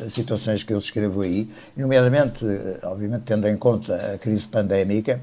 a 0.05 0.09
situações 0.09 0.61
que 0.61 0.73
eu 0.73 0.79
descrevo 0.79 1.21
aí, 1.21 1.49
nomeadamente, 1.77 2.45
obviamente, 2.83 3.21
tendo 3.21 3.47
em 3.47 3.55
conta 3.55 3.95
a 4.15 4.17
crise 4.17 4.45
pandémica, 4.45 5.21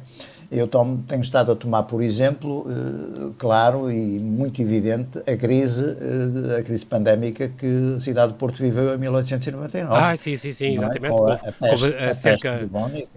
eu 0.50 0.66
tomo, 0.66 1.02
tenho 1.06 1.22
estado 1.22 1.52
a 1.52 1.56
tomar, 1.56 1.84
por 1.84 2.02
exemplo, 2.02 2.66
eh, 2.68 3.30
claro 3.38 3.90
e 3.90 4.18
muito 4.18 4.60
evidente, 4.60 5.18
a 5.18 5.36
crise, 5.36 5.84
eh, 5.84 6.58
a 6.58 6.62
crise 6.62 6.84
pandémica 6.84 7.48
que 7.48 7.94
a 7.96 8.00
cidade 8.00 8.32
de 8.32 8.38
Porto 8.38 8.60
viveu 8.60 8.92
em 8.92 8.98
1899. 8.98 9.94
Ah, 9.94 10.16
sim, 10.16 10.34
sim, 10.34 10.52
sim, 10.52 10.66
é? 10.66 10.74
exatamente. 10.74 11.14
É? 11.14 11.48
a, 11.48 11.52
peste, 11.52 11.94
a, 11.94 12.14
cerca, 12.14 12.68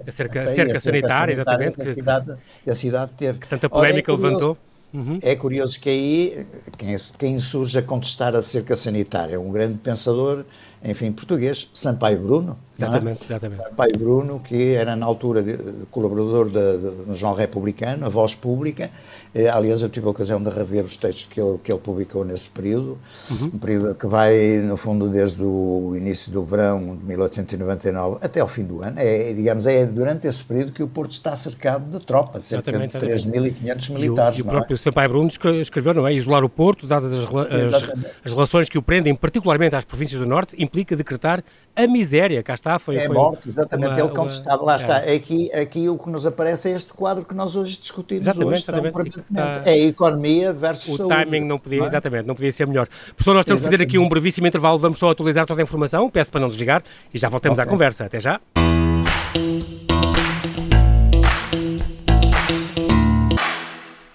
a, 0.07 0.11
cerca, 0.11 0.41
a 0.43 0.47
cerca 0.47 0.79
sanitária, 0.79 1.33
exatamente. 1.33 1.75
Que 1.75 1.81
a 1.81 1.85
cidade, 1.85 2.33
que 2.63 2.69
a 2.69 2.75
cidade 2.75 3.11
teve. 3.17 3.39
Que 3.39 3.47
tanta 3.47 3.67
polémica 3.67 4.13
Ora, 4.13 4.21
é 4.21 4.25
levantou. 4.25 4.57
Uhum. 4.93 5.17
É 5.23 5.35
curioso 5.35 5.79
que 5.81 5.89
aí 5.89 6.45
quem, 6.77 6.95
quem 7.17 7.39
surge 7.39 7.79
a 7.79 7.81
contestar 7.81 8.35
a 8.35 8.43
cerca 8.43 8.75
sanitária 8.75 9.35
é 9.35 9.39
um 9.39 9.51
grande 9.51 9.79
pensador 9.79 10.45
enfim, 10.83 11.11
português, 11.11 11.69
Sampaio 11.73 12.19
Bruno. 12.19 12.57
É? 12.77 12.83
Exatamente, 12.83 13.23
é? 13.23 13.25
exatamente. 13.27 13.55
Sampaio 13.55 13.91
Bruno, 13.97 14.39
que 14.39 14.73
era 14.73 14.95
na 14.95 15.05
altura 15.05 15.41
de, 15.41 15.57
colaborador 15.91 16.49
do 16.49 17.13
Jornal 17.15 17.35
Republicano, 17.35 18.05
a 18.05 18.09
Voz 18.09 18.35
Pública. 18.35 18.89
Eh, 19.33 19.47
aliás, 19.47 19.81
eu 19.81 19.89
tive 19.89 20.07
a 20.07 20.09
ocasião 20.09 20.41
de 20.41 20.49
rever 20.49 20.83
os 20.83 20.97
textos 20.97 21.25
que 21.25 21.39
ele, 21.39 21.57
que 21.63 21.71
ele 21.71 21.79
publicou 21.79 22.25
nesse 22.25 22.49
período, 22.49 22.97
uhum. 23.31 23.51
um 23.53 23.59
período 23.59 23.95
que 23.95 24.07
vai, 24.07 24.57
no 24.57 24.75
fundo, 24.75 25.07
desde 25.07 25.43
o 25.43 25.93
início 25.95 26.31
do 26.31 26.43
verão 26.43 26.97
de 26.97 27.05
1899 27.05 28.17
até 28.21 28.39
ao 28.39 28.47
fim 28.47 28.63
do 28.63 28.81
ano. 28.81 28.99
É, 28.99 29.31
digamos, 29.33 29.65
é 29.65 29.85
durante 29.85 30.27
esse 30.27 30.43
período 30.43 30.71
que 30.71 30.83
o 30.83 30.87
Porto 30.87 31.11
está 31.11 31.35
cercado 31.35 31.89
de 31.97 32.03
tropas, 32.03 32.45
cerca 32.45 32.71
exatamente, 32.71 32.97
de 32.97 33.05
3.500 33.05 33.91
militares. 33.93 34.39
E 34.39 34.41
o, 34.41 34.45
e 34.45 34.47
o 34.47 34.51
próprio 34.51 34.73
é? 34.73 34.77
Sampaio 34.77 35.09
Bruno 35.09 35.29
escreveu, 35.61 35.93
não 35.93 36.07
é? 36.07 36.13
Isolar 36.13 36.43
o 36.43 36.49
Porto, 36.49 36.85
dadas 36.85 37.13
as, 37.13 37.25
as, 37.25 37.83
as 38.25 38.33
relações 38.33 38.67
que 38.67 38.77
o 38.77 38.81
prendem, 38.81 39.15
particularmente 39.15 39.75
às 39.75 39.85
províncias 39.85 40.19
do 40.19 40.25
Norte, 40.25 40.55
implica 40.73 40.95
decretar 40.95 41.43
a 41.75 41.87
miséria, 41.87 42.41
cá 42.43 42.53
está. 42.53 42.77
Foi, 42.79 42.97
é 42.97 43.05
foi 43.05 43.15
morte, 43.15 43.47
exatamente. 43.47 43.93
Uma, 43.93 43.99
ele 43.99 44.09
contestava, 44.09 44.63
lá 44.63 44.73
é. 44.73 44.75
está. 44.75 44.97
Aqui, 44.97 45.51
aqui 45.53 45.89
o 45.89 45.97
que 45.97 46.09
nos 46.09 46.25
aparece 46.25 46.69
é 46.69 46.75
este 46.75 46.93
quadro 46.93 47.23
que 47.23 47.33
nós 47.33 47.55
hoje 47.55 47.79
discutimos 47.79 48.27
exatamente, 48.27 48.53
hoje. 48.53 48.63
Exatamente. 48.63 49.19
Está... 49.19 49.61
É 49.65 49.71
a 49.71 49.77
economia 49.77 50.53
versus 50.53 50.93
o 50.93 50.97
saúde. 50.97 51.15
timing 51.15 51.45
não 51.45 51.59
podia, 51.59 51.79
não 51.79 51.85
é? 51.85 51.89
exatamente, 51.89 52.25
não 52.25 52.35
podia 52.35 52.51
ser 52.51 52.67
melhor. 52.67 52.87
Professor, 53.15 53.33
nós 53.33 53.45
temos 53.45 53.61
de 53.61 53.67
fazer 53.67 53.83
aqui 53.83 53.97
um 53.97 54.09
brevíssimo 54.09 54.47
intervalo, 54.47 54.77
vamos 54.77 54.99
só 54.99 55.11
atualizar 55.11 55.45
toda 55.45 55.61
a 55.61 55.63
informação, 55.63 56.09
peço 56.09 56.31
para 56.31 56.41
não 56.41 56.49
desligar 56.49 56.83
e 57.13 57.17
já 57.17 57.29
voltamos 57.29 57.57
okay. 57.57 57.67
à 57.67 57.71
conversa. 57.71 58.05
Até 58.05 58.19
já. 58.19 58.39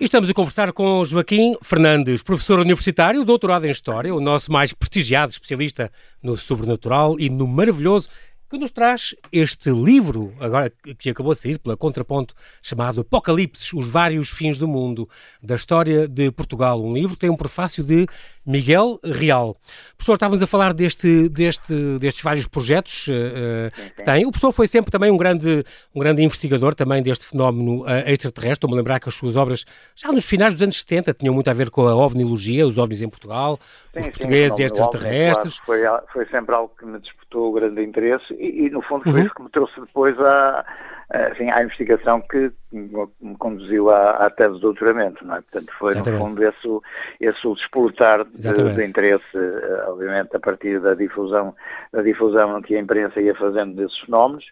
Estamos 0.09 0.31
a 0.31 0.33
conversar 0.33 0.73
com 0.73 1.05
Joaquim 1.05 1.55
Fernandes, 1.61 2.23
professor 2.23 2.59
universitário, 2.59 3.27
doutorado 3.27 3.67
em 3.67 3.71
História, 3.71 4.15
o 4.15 4.21
nosso 4.21 4.50
mais 4.50 4.73
prestigiado 4.73 5.33
especialista 5.33 5.93
no 6.23 6.35
sobrenatural 6.35 7.21
e 7.21 7.29
no 7.29 7.47
maravilhoso 7.47 8.09
que 8.49 8.59
nos 8.59 8.71
traz 8.71 9.14
este 9.31 9.71
livro, 9.71 10.33
agora 10.40 10.73
que 10.99 11.11
acabou 11.11 11.35
de 11.35 11.40
sair 11.40 11.59
pela 11.59 11.76
Contraponto, 11.76 12.35
chamado 12.62 13.02
Apocalipse, 13.02 13.76
os 13.76 13.87
vários 13.87 14.31
fins 14.31 14.57
do 14.57 14.67
mundo, 14.67 15.09
da 15.43 15.55
história 15.55 16.09
de 16.09 16.31
Portugal. 16.31 16.83
Um 16.83 16.95
livro 16.95 17.14
que 17.14 17.21
tem 17.21 17.31
um 17.31 17.37
prefácio 17.37 17.85
de 17.85 18.07
Miguel 18.49 18.99
Real. 19.05 19.59
Professor, 19.95 20.14
estávamos 20.14 20.43
a 20.43 20.47
falar 20.47 20.73
deste, 20.73 21.28
deste, 21.28 21.99
destes 21.99 22.23
vários 22.23 22.49
projetos 22.49 23.07
uh, 23.09 23.71
que 23.95 24.02
tem. 24.02 24.25
O 24.25 24.31
professor 24.31 24.52
foi 24.52 24.67
sempre 24.67 24.90
também 24.90 25.11
um 25.11 25.19
grande, 25.19 25.62
um 25.95 26.00
grande 26.00 26.23
investigador 26.23 26.75
também 26.75 27.02
deste 27.02 27.26
fenómeno 27.26 27.83
uh, 27.83 27.88
extraterrestre. 28.07 28.52
Estou-me 28.52 28.75
a 28.75 28.78
lembrar 28.78 29.00
que 29.00 29.09
as 29.11 29.14
suas 29.14 29.37
obras, 29.37 29.67
já 29.95 30.11
nos 30.11 30.25
finais 30.25 30.55
dos 30.55 30.62
anos 30.62 30.78
70, 30.78 31.12
tinham 31.12 31.35
muito 31.35 31.50
a 31.50 31.52
ver 31.52 31.69
com 31.69 31.87
a 31.87 31.95
ovnilogia, 31.95 32.67
os 32.67 32.78
ovnis 32.78 33.02
em 33.02 33.09
Portugal, 33.11 33.61
sim, 33.93 34.00
os 34.00 34.07
portugueses 34.07 34.57
sim, 34.57 34.62
e 34.62 34.64
extraterrestres. 34.64 35.61
Claro, 35.61 36.07
foi, 36.07 36.25
foi 36.25 36.26
sempre 36.31 36.55
algo 36.55 36.73
que 36.78 36.87
me 36.87 36.99
despertou 37.29 37.53
grande 37.53 37.83
interesse 37.83 38.35
e, 38.35 38.67
e 38.67 38.71
no 38.71 38.83
fundo, 38.83 39.05
foi 39.05 39.13
uhum. 39.13 39.27
isso 39.27 39.35
que 39.35 39.43
me 39.43 39.51
trouxe 39.51 39.81
depois 39.81 40.19
à, 40.21 40.65
à 41.11 41.63
investigação 41.63 42.21
que 42.23 42.51
me 42.73 43.37
conduziu 43.39 43.91
à, 43.91 44.27
à 44.27 44.31
tese 44.31 44.55
de 44.55 44.61
doutoramento, 44.61 45.25
não 45.25 45.37
é? 45.37 45.41
Portanto, 45.43 45.73
foi 45.79 45.93
Exatamente. 45.93 46.21
no 46.21 46.29
fundo 46.29 46.45
esse, 46.45 46.81
esse 47.21 47.47
o 47.47 47.55
despoltar 47.55 48.25
de, 48.25 48.75
de, 48.75 48.85
interesse, 48.85 49.25
eh, 49.35 49.85
obviamente, 49.87 50.35
a 50.37 50.41
partir 50.41 50.81
da 50.81 50.95
difusão, 50.95 51.55
da 51.93 52.03
difusão 52.03 52.61
que 52.63 52.75
a 52.75 52.81
imprensa 52.81 53.21
ia 53.21 53.35
fazendo 53.35 53.75
desses 53.75 53.99
fenómenos, 54.01 54.51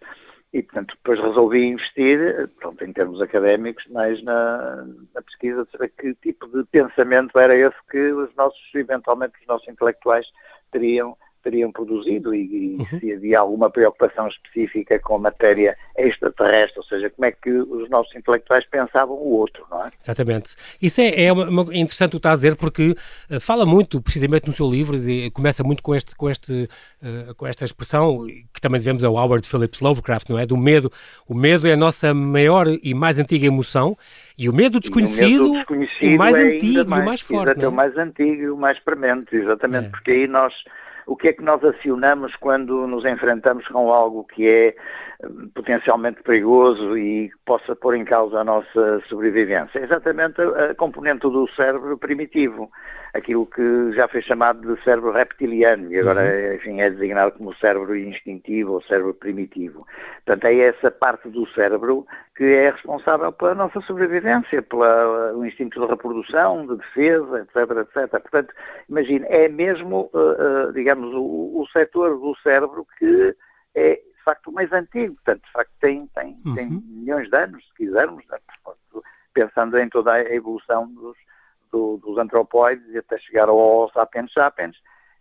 e, 0.53 0.63
portanto, 0.63 0.95
depois 0.97 1.21
resolvi 1.21 1.67
investir, 1.67 2.49
pronto, 2.61 2.83
em 2.83 2.93
termos 2.93 3.21
académicos, 3.21 3.85
mais 3.91 4.23
na, 4.23 4.87
na, 5.15 5.21
pesquisa 5.21 5.65
de 5.65 5.71
saber 5.73 5.93
que 5.99 6.15
tipo 6.15 6.47
de 6.47 6.65
pensamento 6.65 7.39
era 7.39 7.55
esse 7.55 7.77
que 7.91 8.13
os 8.13 8.35
nossos, 8.37 8.63
eventualmente, 8.75 9.35
os 9.41 9.47
nossos 9.47 9.69
intelectuais 9.69 10.27
teriam 10.73 11.15
teriam 11.47 11.71
produzido 11.71 12.35
e, 12.35 12.41
e 12.41 12.77
uhum. 12.77 12.99
se 12.99 13.13
havia 13.13 13.39
alguma 13.39 13.71
preocupação 13.71 14.27
específica 14.27 14.99
com 14.99 15.15
a 15.15 15.19
matéria 15.21 15.77
extraterrestre, 15.97 16.79
ou 16.79 16.85
seja, 16.85 17.09
como 17.09 17.25
é 17.25 17.31
que 17.31 17.51
os 17.51 17.89
nossos 17.89 18.15
intelectuais 18.17 18.67
pensavam 18.67 19.15
o 19.15 19.31
outro, 19.31 19.65
não 19.71 19.87
é? 19.87 19.91
Exatamente. 20.03 20.57
Isso 20.83 21.01
é, 21.01 21.25
é 21.25 21.33
uma, 21.33 21.63
interessante 21.75 22.09
o 22.09 22.11
que 22.13 22.17
está 22.17 22.33
a 22.33 22.37
dizer 22.37 22.57
porque 22.57 22.97
uh, 23.31 23.41
fala 23.41 23.65
muito, 23.65 24.03
precisamente 24.03 24.49
no 24.49 24.53
seu 24.53 24.69
livro, 24.69 24.99
de, 24.99 25.31
começa 25.31 25.63
muito 25.63 25.85
com, 25.85 25.95
este, 25.95 26.17
com, 26.17 26.29
este, 26.29 26.69
uh, 27.01 27.33
com 27.37 27.47
esta 27.47 27.65
expressão 27.65 28.27
que 28.53 28.61
também 28.61 28.81
devemos 28.81 29.05
ao 29.05 29.15
Howard 29.15 29.47
Phillips 29.47 29.81
Lovecraft, 29.81 30.29
não 30.29 30.39
é? 30.41 30.45
Do 30.45 30.57
medo. 30.57 30.91
O 31.29 31.35
medo 31.35 31.69
é 31.69 31.75
a 31.75 31.77
nossa 31.77 32.13
maior 32.13 32.67
e 32.67 32.93
mais 32.93 33.21
antiga 33.21 33.47
emoção 33.47 33.97
e 34.37 34.49
o 34.49 34.53
medo 34.53 34.81
desconhecido, 34.81 35.47
o, 35.47 35.53
medo 35.53 35.59
desconhecido 35.59 36.15
o 36.15 36.19
mais 36.19 36.37
é 36.37 36.43
antigo 36.43 36.91
mais, 36.91 37.01
e 37.01 37.03
o 37.03 37.07
mais 37.07 37.21
forte. 37.21 37.63
é 37.63 37.69
o 37.69 37.73
mais 37.73 37.97
antigo 37.97 38.43
e 38.43 38.51
o 38.51 38.57
mais 38.57 38.79
premente, 38.81 39.35
exatamente, 39.37 39.87
é. 39.87 39.91
porque 39.91 40.11
aí 40.11 40.27
nós 40.27 40.53
o 41.07 41.17
que 41.17 41.29
é 41.29 41.33
que 41.33 41.43
nós 41.43 41.65
acionamos 41.65 42.35
quando 42.37 42.87
nos 42.87 43.05
enfrentamos 43.05 43.67
com 43.69 43.93
algo 43.93 44.25
que 44.25 44.49
é 44.49 44.77
hum, 45.25 45.49
potencialmente 45.55 46.23
perigoso 46.23 46.99
e 46.99 47.29
que 47.29 47.37
possa 47.45 47.77
pôr 47.77 47.95
em 47.95 48.05
causa 48.05 48.41
a 48.41 48.45
nossa 48.45 49.01
sobrevivência? 49.09 49.79
É 49.79 49.85
exatamente 49.85 50.41
a, 50.41 50.71
a 50.71 50.75
componente 50.75 51.21
do 51.21 51.49
cérebro 51.49 51.97
primitivo, 51.97 52.71
aquilo 53.15 53.47
que 53.47 53.93
já 53.93 54.09
foi 54.09 54.21
chamado 54.21 54.75
de 54.75 54.83
cérebro 54.83 55.13
reptiliano 55.13 55.93
e 55.93 56.01
agora 56.01 56.23
uhum. 56.23 56.55
enfim, 56.55 56.81
é 56.81 56.91
designado 56.91 57.33
como 57.33 57.55
cérebro 57.55 57.97
instintivo 57.97 58.73
ou 58.73 58.83
cérebro 58.83 59.15
primitivo. 59.15 59.87
Portanto, 60.25 60.45
é 60.47 60.59
essa 60.59 60.91
parte 60.91 61.29
do 61.29 61.47
cérebro 61.51 62.05
que 62.37 62.45
é 62.45 62.71
responsável 62.71 63.33
pela 63.33 63.55
nossa 63.55 63.81
sobrevivência, 63.81 64.61
pelo 64.61 65.45
instinto 65.47 65.81
de 65.81 65.87
reprodução, 65.87 66.67
de 66.67 66.77
defesa, 66.77 67.41
etc, 67.41 67.57
etc. 67.79 68.21
Portanto, 68.21 68.55
imagine, 68.91 69.25
é 69.29 69.49
mesmo, 69.49 70.11
uh, 70.13 70.69
uh, 70.69 70.73
digamos, 70.75 71.15
o, 71.15 71.63
o 71.63 71.67
setor 71.73 72.19
do 72.19 72.37
cérebro 72.43 72.87
que 72.99 73.35
é, 73.75 73.95
de 73.95 74.23
facto, 74.23 74.49
o 74.49 74.53
mais 74.53 74.71
antigo. 74.73 75.15
Portanto, 75.15 75.45
de 75.47 75.53
facto, 75.53 75.73
tem, 75.81 76.07
tem, 76.15 76.39
uhum. 76.45 76.55
tem 76.55 76.69
milhões 76.69 77.31
de 77.31 77.39
anos, 77.39 77.67
se 77.69 77.75
quisermos, 77.75 78.23
né? 78.31 78.39
pensando 79.33 79.79
em 79.79 79.89
toda 79.89 80.13
a 80.13 80.35
evolução 80.35 80.89
dos, 80.93 81.17
do, 81.73 81.97
dos 81.99 82.19
antropóides 82.19 82.87
e 82.89 82.99
até 82.99 83.19
chegar 83.19 83.49
ao 83.49 83.91
sapiens 83.93 84.33
sapiens, 84.33 84.77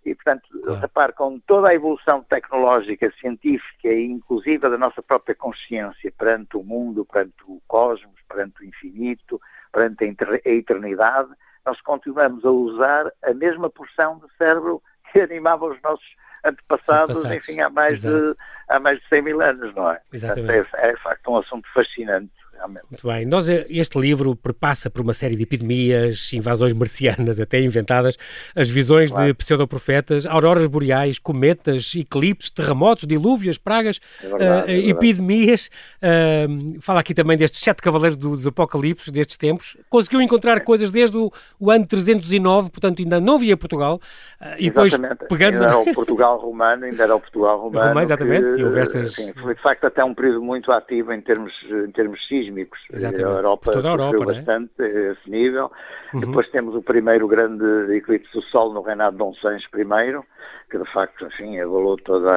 e, 0.06 0.14
portanto, 0.14 0.48
claro. 0.64 0.80
repare, 0.80 1.14
com 1.14 1.40
toda 1.40 1.70
a 1.70 1.74
evolução 1.74 2.22
tecnológica, 2.22 3.12
científica 3.20 3.88
e 3.88 4.06
inclusive 4.06 4.70
da 4.70 4.78
nossa 4.78 5.02
própria 5.02 5.34
consciência 5.34 6.14
perante 6.18 6.56
o 6.56 6.64
mundo, 6.64 7.06
perante 7.06 7.34
o 7.48 7.60
cosmos, 7.68 8.14
perante 8.30 8.62
o 8.62 8.66
infinito, 8.66 9.42
perante 9.72 10.06
a 10.06 10.50
eternidade, 10.50 11.30
nós 11.66 11.82
continuamos 11.82 12.46
a 12.46 12.52
usar 12.52 13.12
a 13.24 13.34
mesma 13.34 13.70
porção 13.70 14.20
de 14.20 14.32
cérebro 14.38 14.82
que 15.12 15.20
animava 15.20 15.66
os 15.66 15.82
nossos 15.82 16.06
antepassados, 16.44 17.18
antepassados. 17.18 17.50
enfim, 17.50 17.60
há 17.60 17.70
mais, 17.70 18.02
de, 18.02 18.36
há 18.70 18.80
mais 18.80 19.00
de 19.00 19.08
100 19.08 19.22
mil 19.24 19.42
anos, 19.42 19.74
não 19.74 19.90
é? 19.90 20.00
Exatamente. 20.14 20.48
Portanto, 20.48 20.76
é, 20.76 20.90
é, 20.90 20.94
de 20.94 21.02
facto, 21.02 21.32
um 21.32 21.38
assunto 21.38 21.68
fascinante 21.74 22.32
realmente. 22.56 22.86
Muito 22.90 23.08
bem. 23.08 23.26
Nós, 23.26 23.48
eh, 23.50 23.66
este 23.70 24.00
livro 24.00 24.36
perpassa 24.36 24.90
por 24.90 25.02
uma 25.02 25.14
série 25.14 25.36
de 25.36 25.44
epidemias, 25.44 26.32
invasões 26.34 26.74
marcianas 26.74 27.40
até 27.42 27.60
inventadas, 27.62 28.18
as 28.56 28.70
visões 28.70 29.12
claro. 29.12 29.28
de 29.28 29.34
pseudoprofetas, 29.34 30.26
auroras 30.26 30.68
boreais, 30.68 31.20
cometas, 31.20 31.94
eclipses, 31.96 32.50
terremotos, 32.50 33.06
dilúvios, 33.06 33.58
pragas, 33.58 34.00
é 34.24 34.28
verdade, 34.28 34.68
uh, 34.68 34.72
é 34.72 34.90
epidemias. 34.90 35.70
Uh, 36.02 36.82
fala 36.82 37.00
aqui 37.00 37.14
também 37.14 37.38
destes 37.38 37.62
sete 37.62 37.82
cavaleiros 37.82 38.18
do, 38.18 38.36
dos 38.36 38.48
apocalipses 38.48 39.12
destes 39.12 39.38
tempos. 39.38 39.78
Conseguiu 39.90 40.22
encontrar 40.22 40.62
coisas 40.62 40.92
desde 40.92 41.18
o, 41.18 41.32
o, 41.60 41.72
ano 41.72 41.86
309, 41.86 42.70
portanto 42.70 43.02
ainda 43.02 43.20
não 43.20 43.38
via 43.38 43.58
Portugal. 43.58 44.00
Uh, 44.42 44.46
e 44.58 44.70
depois 44.70 44.96
pegando... 45.30 45.56
Ainda 45.56 45.66
era 45.66 45.78
o 45.78 45.86
Portugal 45.94 46.38
romano, 46.40 46.86
ainda 46.86 47.04
era 47.04 47.16
o 47.16 47.20
Portugal 47.20 47.60
romano. 47.60 47.88
Romano, 47.90 48.06
exatamente. 48.06 48.56
Que, 48.56 48.62
e 48.62 48.64
houve 48.66 48.80
estas... 48.80 49.14
Sim, 49.14 49.34
foi 49.34 49.56
de 49.56 49.62
facto 49.62 49.86
até 49.86 50.04
um 50.04 50.14
período 50.14 50.42
muito 50.42 50.72
ativo 50.72 51.14
em 51.14 51.22
termos, 51.22 51.54
em 51.70 51.92
termos 51.92 52.26
sísmicos. 52.46 52.80
Exatamente. 52.92 53.26
A 53.26 53.30
Europa 53.30 53.72
toda 53.72 53.88
a 53.88 53.92
Europa, 53.92 54.26
né? 54.26 54.34
bastante 54.34 54.82
a 54.82 55.12
esse 55.12 55.30
nível. 55.30 55.72
Uhum. 56.14 56.20
Depois 56.20 56.50
temos 56.50 56.76
o 56.76 56.82
primeiro 56.82 57.28
grande 57.28 57.66
eclipse 57.96 58.32
do 58.34 58.42
Sol 58.44 58.74
no 58.74 58.82
reinado 58.82 59.14
de 59.14 59.18
Dom 59.20 59.34
Sancho 59.36 59.68
I, 59.76 60.24
que 60.70 60.78
de 60.78 60.92
facto, 60.92 61.26
enfim, 61.26 61.60
avalou 61.60 61.98
toda 61.98 62.32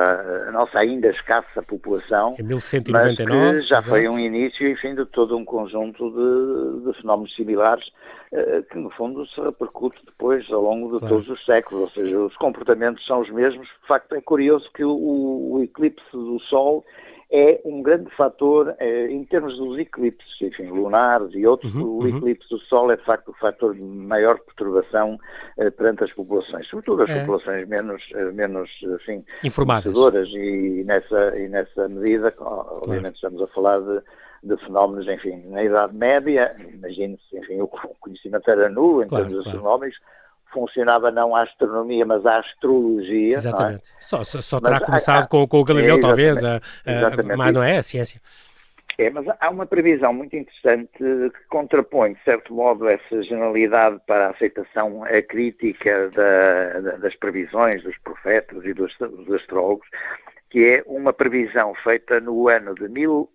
a, 0.49 0.53
nossa 0.53 0.79
ainda 0.79 1.09
escassa 1.09 1.63
população. 1.63 2.37
Em 2.39 2.43
1199. 2.43 3.35
Mas 3.35 3.63
que 3.63 3.69
já 3.69 3.79
exato. 3.79 3.89
foi 3.89 4.09
um 4.09 4.19
início, 4.19 4.69
enfim, 4.69 4.95
de 4.95 5.05
todo 5.07 5.37
um 5.37 5.45
conjunto 5.45 6.11
de, 6.11 6.87
de 6.93 7.01
fenómenos 7.01 7.35
similares 7.35 7.87
eh, 8.33 8.63
que 8.71 8.79
no 8.79 8.91
fundo 8.91 9.27
se 9.27 9.41
repercute 9.41 9.99
depois 10.05 10.51
ao 10.51 10.61
longo 10.61 10.93
de 10.93 10.99
claro. 10.99 11.15
todos 11.15 11.31
os 11.31 11.45
séculos, 11.47 11.85
ou 11.85 11.91
seja, 11.91 12.19
os 12.19 12.37
comportamentos 12.37 13.05
são 13.07 13.21
os 13.21 13.31
mesmos. 13.31 13.67
De 13.67 13.87
facto, 13.87 14.15
é 14.15 14.21
curioso 14.21 14.69
que 14.75 14.85
o, 14.85 14.91
o 14.91 15.63
eclipse 15.63 16.05
do 16.13 16.39
Sol 16.41 16.85
é 17.31 17.61
um 17.65 17.83
grande 17.83 18.11
fator 18.17 18.75
eh, 18.79 19.11
em 19.11 19.23
termos 19.25 19.57
dos 19.59 19.79
eclipses, 19.79 20.41
enfim, 20.41 20.69
lunares 20.69 21.29
e 21.35 21.47
outros. 21.47 21.75
Uhum, 21.75 21.83
o 21.83 21.99
uhum. 21.99 22.09
eclipse 22.09 22.49
do 22.49 22.59
Sol 22.61 22.91
é 22.91 22.97
de 22.97 23.05
facto 23.05 23.29
o 23.29 23.35
fator 23.35 23.75
de 23.75 23.83
maior 23.83 24.39
perturbação 24.39 25.19
eh, 25.59 25.71
perante 25.71 26.05
as 26.05 26.13
populações, 26.13 26.67
sobretudo 26.69 27.03
as 27.03 27.11
é. 27.11 27.21
populações 27.21 27.69
menos, 27.69 28.03
eh, 28.15 28.33
menos 28.33 28.71
enfim, 28.83 29.25
informadas 29.45 29.95
e 30.31 30.85
nessa, 30.87 31.39
e 31.39 31.49
nessa 31.49 31.89
medida, 31.89 32.33
obviamente 32.39 33.17
estamos 33.17 33.43
a 33.43 33.47
falar 33.49 33.81
de 33.81 34.03
de 34.43 34.57
fenómenos, 34.59 35.09
enfim, 35.09 35.43
na 35.49 35.65
Idade 35.65 35.95
Média, 35.95 36.55
imagine-se, 36.73 37.37
enfim, 37.37 37.61
o 37.61 37.67
conhecimento 38.01 38.49
era 38.51 38.69
nulo 38.69 39.03
em 39.03 39.09
claro, 39.09 39.27
termos 39.27 39.45
claro. 39.45 39.59
astronómicos, 39.59 39.99
funcionava 40.53 41.11
não 41.11 41.35
a 41.35 41.43
astronomia, 41.43 42.05
mas 42.05 42.25
a 42.27 42.39
astrologia. 42.39 43.35
É? 43.35 43.37
Exatamente. 43.37 43.91
É? 43.91 44.01
Só, 44.01 44.25
só, 44.25 44.41
só, 44.41 44.61
terá 44.61 44.77
mas, 44.79 44.85
começado 44.85 45.29
com, 45.29 45.47
com 45.47 45.61
o 45.61 45.65
Galileu, 45.65 45.97
é, 45.97 46.01
talvez, 46.01 46.45
a, 46.45 46.57
a, 46.57 47.37
mas 47.37 47.55
não 47.55 47.63
é 47.63 47.79
a 47.79 47.83
ciência. 47.83 48.21
É, 48.97 49.11
mas 49.11 49.27
há 49.39 49.49
uma 49.49 49.65
previsão 49.65 50.13
muito 50.13 50.35
interessante 50.35 50.91
que 50.99 51.49
contrapõe, 51.49 52.15
de 52.15 52.25
certo 52.25 52.53
modo, 52.53 52.89
essa 52.89 53.23
generalidade 53.23 54.01
para 54.07 54.27
a 54.27 54.31
aceitação 54.31 55.05
a 55.05 55.23
crítica 55.23 56.11
da, 56.11 56.81
da, 56.81 56.97
das 56.97 57.15
previsões 57.15 57.81
dos 57.85 57.97
profetas 57.99 58.65
e 58.65 58.75
dos, 58.75 58.93
dos 58.99 59.33
astrólogos, 59.33 59.87
que 60.51 60.65
é 60.65 60.83
uma 60.85 61.13
previsão 61.13 61.75
feita 61.77 62.19
no 62.19 62.49
ano 62.49 62.75
de 62.75 62.89
1000 62.89 63.31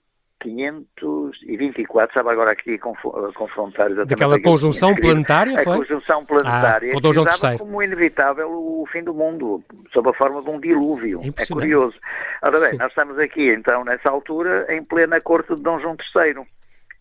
1524, 0.49 2.09
estava 2.09 2.31
agora 2.31 2.51
aqui 2.51 2.75
a 2.75 2.79
confrontar 2.79 3.87
exatamente. 3.87 4.09
Daquela 4.09 4.41
conjunção 4.41 4.95
planetária, 4.95 5.63
foi? 5.63 5.73
A 5.73 5.77
conjunção 5.77 6.25
planetária, 6.25 6.93
ah, 6.95 7.01
que 7.01 7.07
usava 7.07 7.57
como 7.57 7.81
inevitável 7.83 8.49
o 8.49 8.85
fim 8.91 9.03
do 9.03 9.13
mundo, 9.13 9.63
sob 9.91 10.09
a 10.09 10.13
forma 10.13 10.41
de 10.41 10.49
um 10.49 10.59
dilúvio. 10.59 11.21
É 11.37 11.45
curioso. 11.45 11.95
Ora 12.41 12.59
bem, 12.59 12.77
nós 12.77 12.89
estamos 12.89 13.17
aqui, 13.19 13.49
então, 13.49 13.83
nessa 13.83 14.09
altura, 14.09 14.65
em 14.69 14.83
plena 14.83 15.21
corte 15.21 15.55
de 15.55 15.61
Dom 15.61 15.79
João 15.79 15.95
III. 16.15 16.45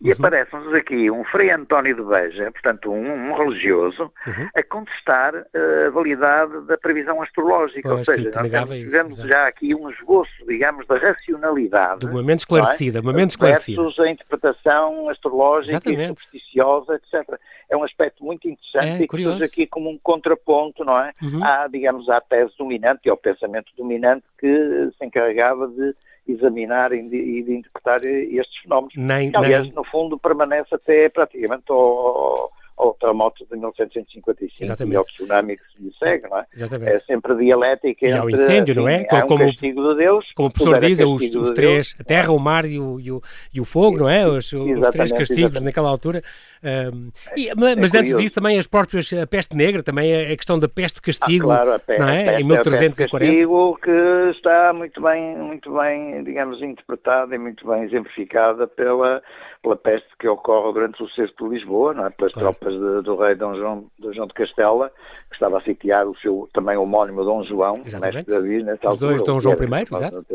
E 0.03 0.09
uhum. 0.09 0.15
aparece-nos 0.19 0.73
aqui 0.73 1.09
um 1.09 1.23
Frei 1.23 1.49
António 1.49 1.95
de 1.95 2.03
Beja, 2.03 2.51
portanto 2.51 2.91
um, 2.91 3.29
um 3.29 3.33
religioso, 3.35 4.11
uhum. 4.27 4.49
a 4.53 4.61
contestar 4.61 5.33
uh, 5.33 5.87
a 5.87 5.89
validade 5.91 6.59
da 6.67 6.77
previsão 6.77 7.21
astrológica. 7.21 7.87
Pois, 7.87 8.05
Ou 8.05 8.15
seja, 8.15 8.31
nós 8.35 8.67
temos, 8.91 9.15
já 9.15 9.47
aqui 9.47 9.73
um 9.73 9.89
esboço, 9.89 10.29
digamos, 10.45 10.85
da 10.87 10.97
racionalidade. 10.97 12.01
Do 12.01 12.11
momento 12.11 12.39
esclarecido, 12.39 12.97
é? 12.97 13.01
momento 13.01 13.29
esclarecido. 13.29 13.81
Versus 13.81 13.99
a 14.05 14.09
interpretação 14.09 15.07
astrológica 15.07 15.77
Exatamente. 15.77 16.03
e 16.03 16.07
supersticiosa, 16.07 16.95
etc. 16.95 17.39
É 17.69 17.77
um 17.77 17.83
aspecto 17.85 18.25
muito 18.25 18.49
interessante 18.49 19.01
é, 19.01 19.05
e 19.05 19.07
que 19.07 19.23
surge 19.23 19.43
aqui 19.45 19.65
como 19.65 19.89
um 19.89 19.97
contraponto, 19.97 20.83
não 20.83 20.99
é? 20.99 21.13
Uhum. 21.21 21.41
À, 21.41 21.65
digamos, 21.67 22.09
à 22.09 22.19
tese 22.19 22.51
dominante 22.57 23.03
e 23.05 23.09
ao 23.09 23.15
pensamento 23.15 23.71
dominante 23.77 24.25
que 24.37 24.91
se 24.97 25.05
encarregava 25.05 25.65
de 25.69 25.95
examinar 26.27 26.93
e 26.93 27.01
de, 27.03 27.53
interpretar 27.53 28.03
estes 28.05 28.57
fenómenos. 28.61 28.93
Nem, 28.95 29.31
que, 29.31 29.37
aliás, 29.37 29.63
nem... 29.63 29.73
no 29.73 29.83
fundo, 29.83 30.17
permanece 30.17 30.73
até 30.73 31.09
praticamente 31.09 31.65
ao, 31.69 32.51
ao 32.77 32.93
terremoto 32.95 33.45
de 33.45 33.57
1755 33.57 34.63
Exatamente. 34.63 34.93
e 34.93 34.97
ao 34.97 35.03
tsunami 35.03 35.57
que 35.57 35.63
se 35.63 35.83
lhe 35.83 35.93
segue, 35.97 36.27
não 36.29 36.39
é? 36.39 36.45
Exatamente. 36.55 36.91
É 36.91 36.99
sempre 36.99 37.35
dialética 37.35 38.05
e 38.05 38.09
entre... 38.09 38.19
ao 38.19 38.29
incêndio, 38.29 38.75
não 38.75 38.87
é? 38.87 39.05
Há 39.09 39.21
como, 39.23 39.43
um 39.43 39.47
castigo 39.47 39.89
de 39.89 39.97
Deus. 39.97 40.31
Como 40.35 40.49
o 40.49 40.51
professor 40.51 40.79
diz, 40.79 40.99
os, 40.99 41.35
os 41.35 41.51
três, 41.51 41.93
Deus. 41.93 41.95
a 41.99 42.03
terra, 42.03 42.31
o 42.31 42.39
mar 42.39 42.65
e 42.65 42.79
o, 42.79 42.99
e 42.99 43.11
o, 43.11 43.21
e 43.53 43.61
o 43.61 43.65
fogo, 43.65 43.97
não 43.97 44.09
é? 44.09 44.27
Os, 44.27 44.51
os 44.51 44.87
três 44.89 45.11
castigos 45.11 45.29
exatamente. 45.29 45.63
naquela 45.63 45.89
altura. 45.89 46.23
Um, 46.63 47.11
e, 47.35 47.49
é 47.49 47.55
mas 47.55 47.93
é 47.93 47.99
antes 47.99 48.15
disso 48.15 48.35
também 48.35 48.57
as 48.57 48.67
próprias, 48.67 49.11
a 49.13 49.27
peste 49.27 49.55
negra, 49.55 49.83
também 49.83 50.31
a 50.31 50.35
questão 50.35 50.57
da 50.57 50.67
peste 50.67 51.01
castigo, 51.01 51.51
ah, 51.51 51.57
claro, 51.57 51.73
a 51.73 51.79
peste, 51.79 52.01
não 52.01 52.09
é? 52.09 52.23
Peste, 52.23 52.41
em 52.41 52.45
1340. 52.45 53.19
castigo 53.19 53.79
que 53.83 54.37
está 54.37 54.73
muito 54.73 55.01
bem, 55.01 55.37
muito 55.37 55.73
bem, 55.73 56.23
digamos, 56.23 56.61
interpretada 56.61 57.35
e 57.35 57.37
muito 57.37 57.67
bem 57.67 57.83
exemplificada 57.83 58.65
pela 58.67 59.21
pela 59.63 59.77
peste 59.77 60.09
que 60.19 60.27
ocorre 60.27 60.73
durante 60.73 61.01
o 61.01 61.09
cerco 61.09 61.47
de 61.47 61.55
Lisboa, 61.55 61.93
não 61.93 62.05
é? 62.05 62.09
pelas 62.09 62.33
claro. 62.33 62.53
tropas 62.53 62.73
de, 62.73 63.01
do 63.01 63.15
rei 63.15 63.33
Dom 63.33 63.55
João, 63.55 63.85
Dom 63.97 64.13
João 64.13 64.27
de 64.27 64.33
Castela, 64.33 64.91
que 65.29 65.35
estava 65.35 65.57
a 65.57 65.61
sitiar 65.61 66.05
o 66.05 66.15
seu 66.17 66.49
também 66.53 66.75
homónimo 66.75 67.23
Dom 67.23 67.43
João, 67.43 67.81
Exatamente. 67.85 68.15
mestre 68.17 68.35
Davi, 68.35 68.63
nessa 68.63 68.89
Os 68.89 68.97
dois, 68.97 69.23
Dom 69.23 69.39
João 69.39 69.55
I, 69.55 69.95
exato. 69.95 70.25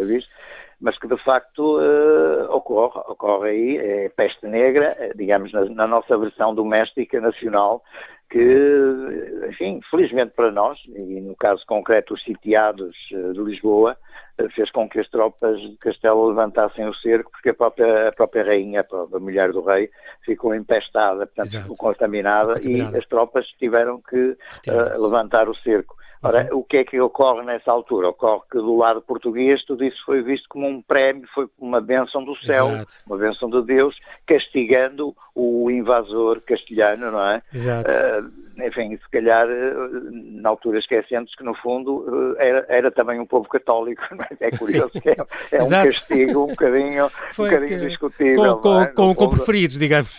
Mas 0.81 0.97
que 0.97 1.09
de 1.09 1.17
facto 1.25 1.79
uh, 1.81 2.55
ocorre, 2.55 3.01
ocorre 3.09 3.51
aí, 3.51 3.77
é 3.79 4.09
peste 4.11 4.47
negra, 4.47 4.97
eh, 4.99 5.13
digamos, 5.15 5.53
na, 5.53 5.65
na 5.65 5.87
nossa 5.89 6.17
versão 6.17 6.55
doméstica 6.55 7.21
nacional, 7.21 7.83
que, 8.31 9.47
enfim, 9.49 9.81
felizmente 9.91 10.33
para 10.37 10.53
nós, 10.53 10.79
e 10.87 11.21
no 11.21 11.35
caso 11.35 11.65
concreto 11.67 12.15
os 12.15 12.23
sitiados 12.23 12.95
eh, 13.13 13.33
de 13.33 13.41
Lisboa, 13.41 13.97
eh, 14.37 14.49
fez 14.51 14.71
com 14.71 14.89
que 14.89 15.01
as 15.01 15.09
tropas 15.09 15.59
de 15.59 15.77
Castelo 15.79 16.29
levantassem 16.29 16.87
o 16.87 16.95
cerco, 16.95 17.31
porque 17.31 17.49
a 17.49 17.55
própria, 17.55 18.09
a 18.09 18.13
própria 18.13 18.45
rainha, 18.45 18.81
a 18.81 18.85
própria 18.85 19.19
mulher 19.19 19.53
do 19.53 19.63
rei, 19.63 19.91
ficou 20.25 20.55
empestada, 20.55 21.27
portanto, 21.27 21.63
ficou 21.63 21.77
contaminada, 21.77 22.55
contaminada, 22.55 22.95
e 22.95 22.99
as 22.99 23.07
tropas 23.07 23.47
tiveram 23.59 24.01
que 24.03 24.37
uh, 24.69 25.03
levantar 25.03 25.49
o 25.49 25.55
cerco. 25.55 25.97
Ora, 26.23 26.49
uhum. 26.51 26.59
o 26.59 26.65
que 26.65 26.79
é 26.79 26.85
que 26.85 27.01
ocorre 27.01 27.45
nessa 27.45 27.71
altura? 27.71 28.09
Ocorre 28.09 28.43
que 28.51 28.59
do 28.59 28.77
lado 28.77 29.01
português 29.01 29.63
tudo 29.63 29.85
isso 29.85 30.03
foi 30.05 30.23
visto 30.23 30.49
como 30.49 30.67
um 30.67 30.83
prémio, 30.83 31.29
foi 31.35 31.49
uma 31.59 31.81
bênção 31.81 32.25
do 32.25 32.37
céu, 32.37 32.69
Exato. 32.71 32.95
uma 33.07 33.17
bênção 33.17 33.49
de 33.51 33.63
Deus, 33.63 33.97
castigando 34.27 35.15
o 35.35 35.71
invasor 35.71 36.41
castelhano, 36.41 37.11
não 37.13 37.25
é? 37.25 37.43
Exato. 37.53 37.91
Uh, 37.91 38.49
enfim, 38.67 38.97
se 38.97 39.09
calhar, 39.11 39.49
eh, 39.49 39.75
na 40.11 40.49
altura 40.49 40.79
esquecendo 40.79 41.31
que 41.37 41.45
no 41.45 41.55
fundo 41.55 42.35
eh, 42.39 42.49
era, 42.49 42.67
era 42.69 42.91
também 42.91 43.21
um 43.21 43.27
povo 43.27 43.49
católico, 43.49 44.03
é? 44.41 44.49
é? 44.49 44.51
curioso 44.51 44.91
que 45.01 45.11
é, 45.11 45.17
é 45.53 45.63
um 45.63 45.69
castigo 45.69 46.45
um 46.45 46.49
bocadinho, 46.49 47.07
um 47.39 47.45
bocadinho 47.45 47.81
discutível. 47.81 48.57
Com, 48.57 48.63
com, 48.63 48.83
é? 48.83 48.87
com, 48.87 49.15
com, 49.15 49.29
preferidos, 49.29 49.79
digamos. 49.79 50.19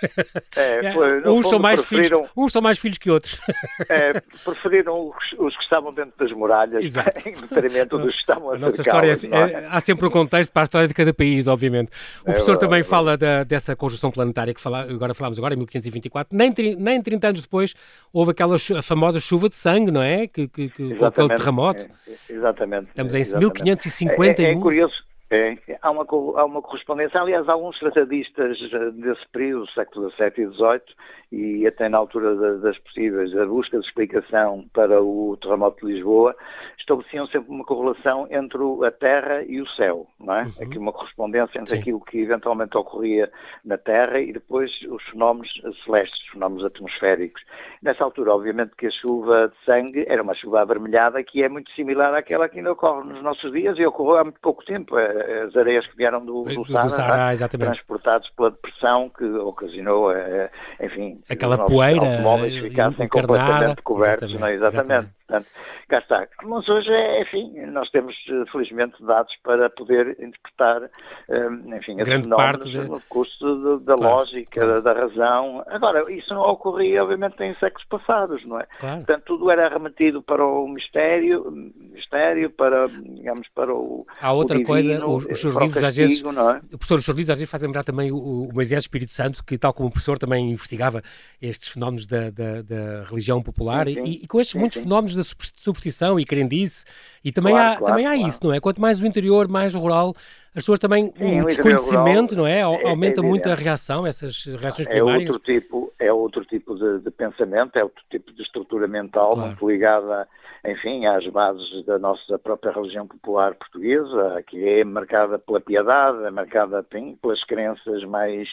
É, 0.56 0.94
foi, 0.94 1.28
uns, 1.28 1.50
são 1.50 1.60
mais 1.60 1.84
filhos, 1.84 2.10
uns 2.36 2.52
são 2.52 2.62
mais 2.62 2.78
filhos 2.80 2.98
que 2.98 3.12
outros. 3.12 3.42
É, 3.90 4.22
preferiram 4.46 5.10
os, 5.10 5.34
os, 5.38 5.58
que 5.58 5.64
estavam 5.64 5.89
dentro 5.94 6.14
das 6.18 6.32
muralhas 6.32 6.84
Exato. 6.84 7.28
em 7.28 7.34
detrimento 7.34 7.98
dos 7.98 8.16
que 8.16 8.22
estavam 8.22 8.52
a, 8.52 8.56
a 8.56 8.58
nossa 8.58 8.82
história 8.82 9.12
é, 9.12 9.38
é, 9.38 9.68
Há 9.70 9.80
sempre 9.80 10.08
um 10.08 10.10
contexto 10.10 10.52
para 10.52 10.64
a 10.64 10.66
história 10.66 10.88
de 10.88 10.94
cada 10.94 11.14
país, 11.14 11.48
obviamente. 11.48 11.92
O 12.22 12.26
professor 12.26 12.58
também 12.58 12.84
fala 12.84 13.18
da, 13.18 13.44
dessa 13.44 13.76
conjunção 13.76 14.12
planetária 14.12 14.54
que 14.54 14.62
fala, 14.62 14.82
agora 14.82 15.14
falámos 15.14 15.38
agora, 15.38 15.54
em 15.54 15.58
1524. 15.58 16.36
Nem, 16.36 16.54
nem 16.78 17.02
30 17.02 17.28
anos 17.28 17.42
depois 17.42 17.74
houve 18.12 18.32
aquela 18.32 18.58
famosa 18.82 19.20
chuva 19.20 19.50
de 19.50 19.56
sangue, 19.56 19.92
não 19.92 20.02
é? 20.02 20.28
Que, 20.28 20.48
que, 20.48 20.70
que 20.70 21.04
aquele 21.04 21.30
terremoto. 21.30 21.82
É, 21.82 22.34
exatamente. 22.34 22.90
Estamos 22.90 23.16
em 23.16 23.20
exatamente. 23.20 23.64
1551. 23.64 24.46
É, 24.46 24.52
é 24.52 24.56
curioso, 24.56 25.04
é, 25.32 25.58
há, 25.82 25.92
uma, 25.92 26.04
há 26.04 26.46
uma 26.46 26.62
correspondência, 26.62 27.22
aliás, 27.22 27.48
alguns 27.48 27.78
tratadistas 27.78 28.58
eh, 28.74 28.92
desse 28.92 29.28
período, 29.28 29.70
século 29.72 30.10
XVII 30.10 30.34
e 30.38 30.48
XVIII, 30.48 30.96
e 31.32 31.68
até 31.68 31.88
na 31.88 32.00
altura 32.00 32.58
das 32.58 32.78
possíveis, 32.80 33.36
a 33.38 33.46
busca 33.46 33.78
de 33.80 33.86
explicação 33.86 34.66
para 34.74 35.02
o 35.02 35.38
terremoto 35.38 35.86
de 35.86 35.94
Lisboa, 35.94 36.36
estabeleciam 36.80 37.28
sempre 37.28 37.52
uma 37.52 37.64
correlação 37.64 38.28
entre 38.32 38.58
a 38.84 38.92
Terra 38.92 39.44
e 39.44 39.62
o 39.62 39.70
céu, 39.70 40.08
não 40.20 40.34
é? 40.34 40.44
Uhum. 40.44 40.52
Aqui 40.62 40.78
uma 40.80 40.92
correspondência 40.92 41.60
entre 41.60 41.76
Sim. 41.76 41.82
aquilo 41.82 42.02
que 42.02 42.20
eventualmente 42.20 42.76
ocorria 42.76 43.32
na 43.64 43.78
Terra 43.78 44.20
e 44.20 44.34
depois 44.34 44.82
os 44.90 45.04
fenómenos 45.10 45.62
celestes, 45.86 46.20
os 46.24 46.30
fenómenos 46.30 46.66
atmosféricos. 46.66 47.44
Nessa 47.84 48.04
altura, 48.04 48.34
obviamente, 48.34 48.76
que 48.76 48.88
a 48.88 48.92
chuva 48.92 49.50
de 49.50 49.66
sangue 49.66 50.06
era 50.08 50.24
uma 50.24 50.34
chuva 50.34 50.62
avermelhada 50.62 51.24
que 51.24 51.44
é 51.44 51.50
muito 51.50 51.72
similar 51.74 52.16
àquela 52.16 52.50
que 52.50 52.58
ainda 52.58 52.72
ocorre 52.72 53.08
nos 53.08 53.22
nossos 53.22 53.52
dias 53.52 53.78
e 53.78 53.86
ocorreu 53.86 54.18
há 54.18 54.24
muito 54.24 54.40
pouco 54.40 54.66
tempo. 54.66 54.98
As 55.46 55.56
areias 55.56 55.86
que 55.88 55.98
vieram 55.98 56.26
do, 56.26 56.44
do, 56.44 56.64
do 56.64 56.90
Sahara, 56.90 57.34
é? 57.34 57.48
transportados 57.48 58.30
pela 58.30 58.52
depressão 58.52 59.10
que 59.10 59.26
ocasionou, 59.26 60.12
eh, 60.12 60.50
enfim, 60.82 61.22
aquela 61.30 61.58
poeira 61.58 62.04
os 62.04 62.10
automóveis 62.10 62.56
ficassem 62.58 63.08
completamente 63.08 63.82
cobertos, 63.82 64.30
exatamente, 64.30 64.40
não 64.40 64.48
é? 64.48 64.54
exatamente. 64.54 64.86
exatamente. 64.86 65.19
Portanto, 65.30 65.48
cá 65.88 66.00
está. 66.00 66.28
Mas 66.44 66.68
hoje, 66.68 66.92
é, 66.92 67.22
enfim, 67.22 67.54
nós 67.68 67.90
temos 67.90 68.16
felizmente 68.52 69.02
dados 69.04 69.36
para 69.44 69.70
poder 69.70 70.18
interpretar, 70.20 70.90
eh, 71.30 71.78
enfim, 71.78 71.98
Grande 71.98 72.28
parte 72.30 72.64
de... 72.68 72.80
no 72.80 73.00
curso 73.02 73.80
de, 73.80 73.86
da 73.86 73.96
claro, 73.96 74.16
lógica, 74.16 74.60
claro. 74.60 74.82
Da, 74.82 74.94
da, 74.94 75.02
razão. 75.02 75.64
Agora, 75.68 76.12
isso 76.12 76.34
não 76.34 76.42
ocorria, 76.42 77.04
obviamente, 77.04 77.42
em 77.44 77.54
séculos 77.56 77.86
passados, 77.88 78.44
não 78.44 78.60
é? 78.60 78.66
Claro. 78.80 78.98
Portanto, 78.98 79.24
tudo 79.26 79.52
era 79.52 79.70
remetido 79.70 80.24
para 80.24 80.44
o 80.44 80.68
mistério, 80.68 81.72
mistério 81.92 82.50
para, 82.50 82.88
digamos, 82.88 83.48
para 83.54 83.74
o 83.74 84.08
Há 84.20 84.32
outra 84.32 84.58
o 84.58 84.62
divino, 84.62 84.74
coisa, 84.74 85.06
os, 85.06 85.26
os 85.26 85.40
seus 85.40 85.54
livros, 85.54 85.80
castigo, 85.80 85.86
às 85.86 85.96
vezes, 85.96 86.24
é? 86.24 86.30
o 86.74 86.78
professor, 86.78 87.00
os 87.00 87.06
seus 87.06 87.18
livros 87.18 87.30
às 87.30 87.38
vezes 87.38 87.52
fazem 87.52 87.68
lembrar 87.68 87.84
também 87.84 88.12
o, 88.12 88.18
o 88.18 88.54
Moisés 88.54 88.82
Espírito 88.82 89.14
Santo, 89.14 89.44
que 89.44 89.60
tal 89.60 89.74
como 89.74 89.90
o 89.90 89.92
professor 89.92 90.18
também 90.18 90.50
investigava 90.50 91.04
estes 91.40 91.68
fenómenos 91.68 92.08
da, 92.08 92.32
da, 92.32 92.62
da 92.64 93.04
religião 93.04 93.42
popular 93.44 93.86
sim, 93.86 93.94
sim. 93.94 94.04
E, 94.04 94.24
e, 94.24 94.28
com 94.28 94.40
estes 94.40 94.54
sim, 94.54 94.60
muitos 94.60 94.82
fenómenos 94.82 95.19
da 95.20 95.24
superstição 95.24 96.20
e 96.20 96.26
crendice, 96.26 96.86
e 97.24 97.32
também 97.32 97.54
claro, 97.54 97.74
há, 97.74 97.78
claro, 97.78 97.94
também 97.94 98.06
há 98.06 98.14
claro. 98.14 98.28
isso, 98.28 98.40
não 98.44 98.54
é? 98.54 98.60
Quanto 98.60 98.82
mais 98.82 99.00
o 99.00 99.06
interior, 99.06 99.48
mais 99.48 99.74
rural, 99.76 100.16
as 100.56 100.64
pessoas 100.64 100.80
também, 100.80 101.12
o 101.20 101.46
desconhecimento, 101.46 102.36
não 102.36 102.48
é? 102.48 102.60
é 102.60 102.62
Aumenta 102.62 103.22
é 103.22 103.24
muito 103.24 103.50
a 103.50 103.56
reação, 103.56 104.06
essas 104.06 104.46
reações 104.46 104.88
é 104.88 104.92
primárias. 104.92 105.30
Outro 105.30 105.54
tipo, 105.54 105.94
é 106.00 106.12
outro 106.12 106.46
tipo 106.46 106.76
de, 106.76 107.00
de 107.00 107.12
pensamento, 107.12 107.78
é 107.78 107.84
outro 107.84 108.04
tipo 108.10 108.32
de 108.34 108.42
estrutura 108.42 108.88
mental, 108.88 109.38
muito 109.38 109.70
ligada 109.70 110.28
enfim, 110.66 111.06
às 111.06 111.26
bases 111.28 111.86
da 111.86 111.98
nossa 111.98 112.38
própria 112.38 112.72
religião 112.72 113.08
popular 113.08 113.56
portuguesa, 113.56 114.44
que 114.48 114.68
é 114.68 114.84
marcada 114.84 115.40
pela 115.40 115.62
piedade, 115.62 116.24
é 116.26 116.32
marcada 116.32 116.86
enfim, 116.92 117.18
pelas 117.22 117.44
crenças 117.44 118.04
mais, 118.04 118.50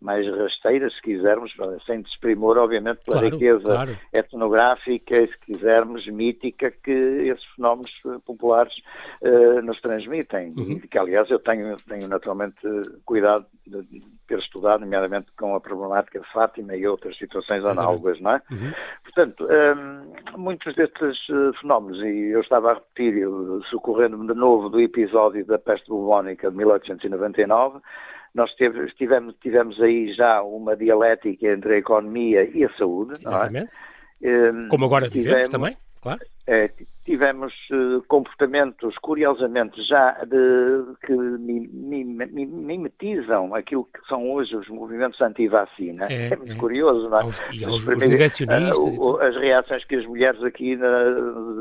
mais 0.00 0.26
rasteiras, 0.26 0.94
se 0.94 1.02
quisermos, 1.02 1.52
sem 1.86 2.02
desprimor, 2.02 2.58
obviamente, 2.58 3.00
pela 3.04 3.20
claro, 3.20 3.34
riqueza 3.34 3.64
claro. 3.64 3.98
etnográfica, 4.12 5.26
se 5.26 5.38
quisermos, 5.38 6.06
mítica, 6.06 6.70
que 6.70 6.90
esses 6.90 7.44
fenómenos 7.56 7.92
populares 8.24 8.74
uh, 9.22 9.62
nos 9.62 9.80
transmitem. 9.80 10.54
Uhum. 10.56 10.72
E 10.72 10.88
que, 10.88 10.98
aliás, 10.98 11.30
eu 11.30 11.38
tenho, 11.38 11.76
tenho 11.88 12.08
naturalmente 12.08 12.60
cuidado 13.04 13.46
de 13.66 14.02
ter 14.26 14.38
estudado, 14.38 14.80
nomeadamente 14.80 15.26
com 15.38 15.54
a 15.54 15.60
problemática 15.60 16.20
de 16.20 16.32
Fátima 16.32 16.76
e 16.76 16.86
outras 16.86 17.16
situações 17.16 17.64
análogas, 17.64 18.20
não 18.20 18.32
é? 18.32 18.42
Uhum. 18.50 18.72
Portanto, 19.02 19.46
um, 19.46 20.38
muitos 20.38 20.74
destes 20.74 21.28
uh, 21.28 21.52
fenómenos, 21.60 22.00
e 22.02 22.30
eu 22.32 22.40
estava 22.40 22.72
a 22.72 22.74
repetir, 22.74 23.26
socorrendo-me 23.70 24.26
de 24.26 24.34
novo 24.34 24.68
do 24.68 24.80
episódio 24.80 25.44
da 25.46 25.58
peste 25.58 25.88
bubónica 25.88 26.50
de 26.50 26.56
1899, 26.56 27.80
nós 28.34 28.50
tivemos, 28.54 29.34
tivemos 29.40 29.80
aí 29.80 30.12
já 30.12 30.42
uma 30.42 30.76
dialética 30.76 31.46
entre 31.46 31.74
a 31.74 31.78
economia 31.78 32.44
e 32.52 32.64
a 32.64 32.72
saúde, 32.76 33.14
Exatamente. 33.20 33.72
É? 34.22 34.68
Como 34.70 34.84
agora 34.84 35.08
vivemos 35.08 35.46
tivemos, 35.46 35.48
também, 35.48 35.76
claro. 36.00 36.20
É, 36.46 36.70
tivemos 37.04 37.52
uh, 37.70 38.02
comportamentos, 38.08 38.96
curiosamente, 38.98 39.80
já 39.82 40.12
de, 40.24 40.96
que 41.06 41.12
mimetizam 41.12 43.54
aquilo 43.54 43.84
que 43.84 44.00
são 44.08 44.30
hoje 44.30 44.56
os 44.56 44.68
movimentos 44.68 45.20
anti-vacina. 45.20 46.06
É, 46.10 46.28
é, 46.28 46.36
muito 46.36 46.54
é. 46.54 46.56
curioso, 46.56 47.08
não 47.08 47.20
é? 47.20 47.24
Os, 47.24 47.40
e 47.52 47.66
os, 47.66 47.86
os 47.86 47.98
negacionistas. 47.98 48.98
Uh, 48.98 49.20
as 49.20 49.36
reações 49.36 49.84
que 49.84 49.96
as 49.96 50.06
mulheres 50.06 50.42
aqui 50.42 50.76
na, 50.76 51.04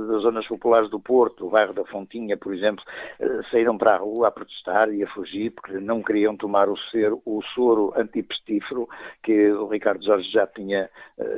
das 0.08 0.22
zonas 0.22 0.48
populares 0.48 0.90
do 0.90 1.00
Porto, 1.00 1.48
o 1.48 1.50
bairro 1.50 1.74
da 1.74 1.84
Fontinha, 1.86 2.38
por 2.38 2.54
exemplo, 2.54 2.84
uh, 3.20 3.44
saíram 3.52 3.78
para 3.78 3.96
a 3.96 3.98
rua 3.98 4.30
a 4.30 4.32
protestar 4.32 4.94
e 4.94 5.04
a 5.04 5.08
fugir 5.08 5.52
porque 5.52 5.74
não 5.74 6.02
queriam 6.02 6.38
tomar 6.38 6.70
o, 6.70 6.78
ser, 6.90 7.12
o 7.26 7.42
soro 7.54 7.94
antipestífero 7.98 8.88
que 9.22 9.52
o 9.52 9.68
Ricardo 9.68 10.04
Jorge 10.04 10.32
já 10.32 10.48
tinha, 10.48 10.90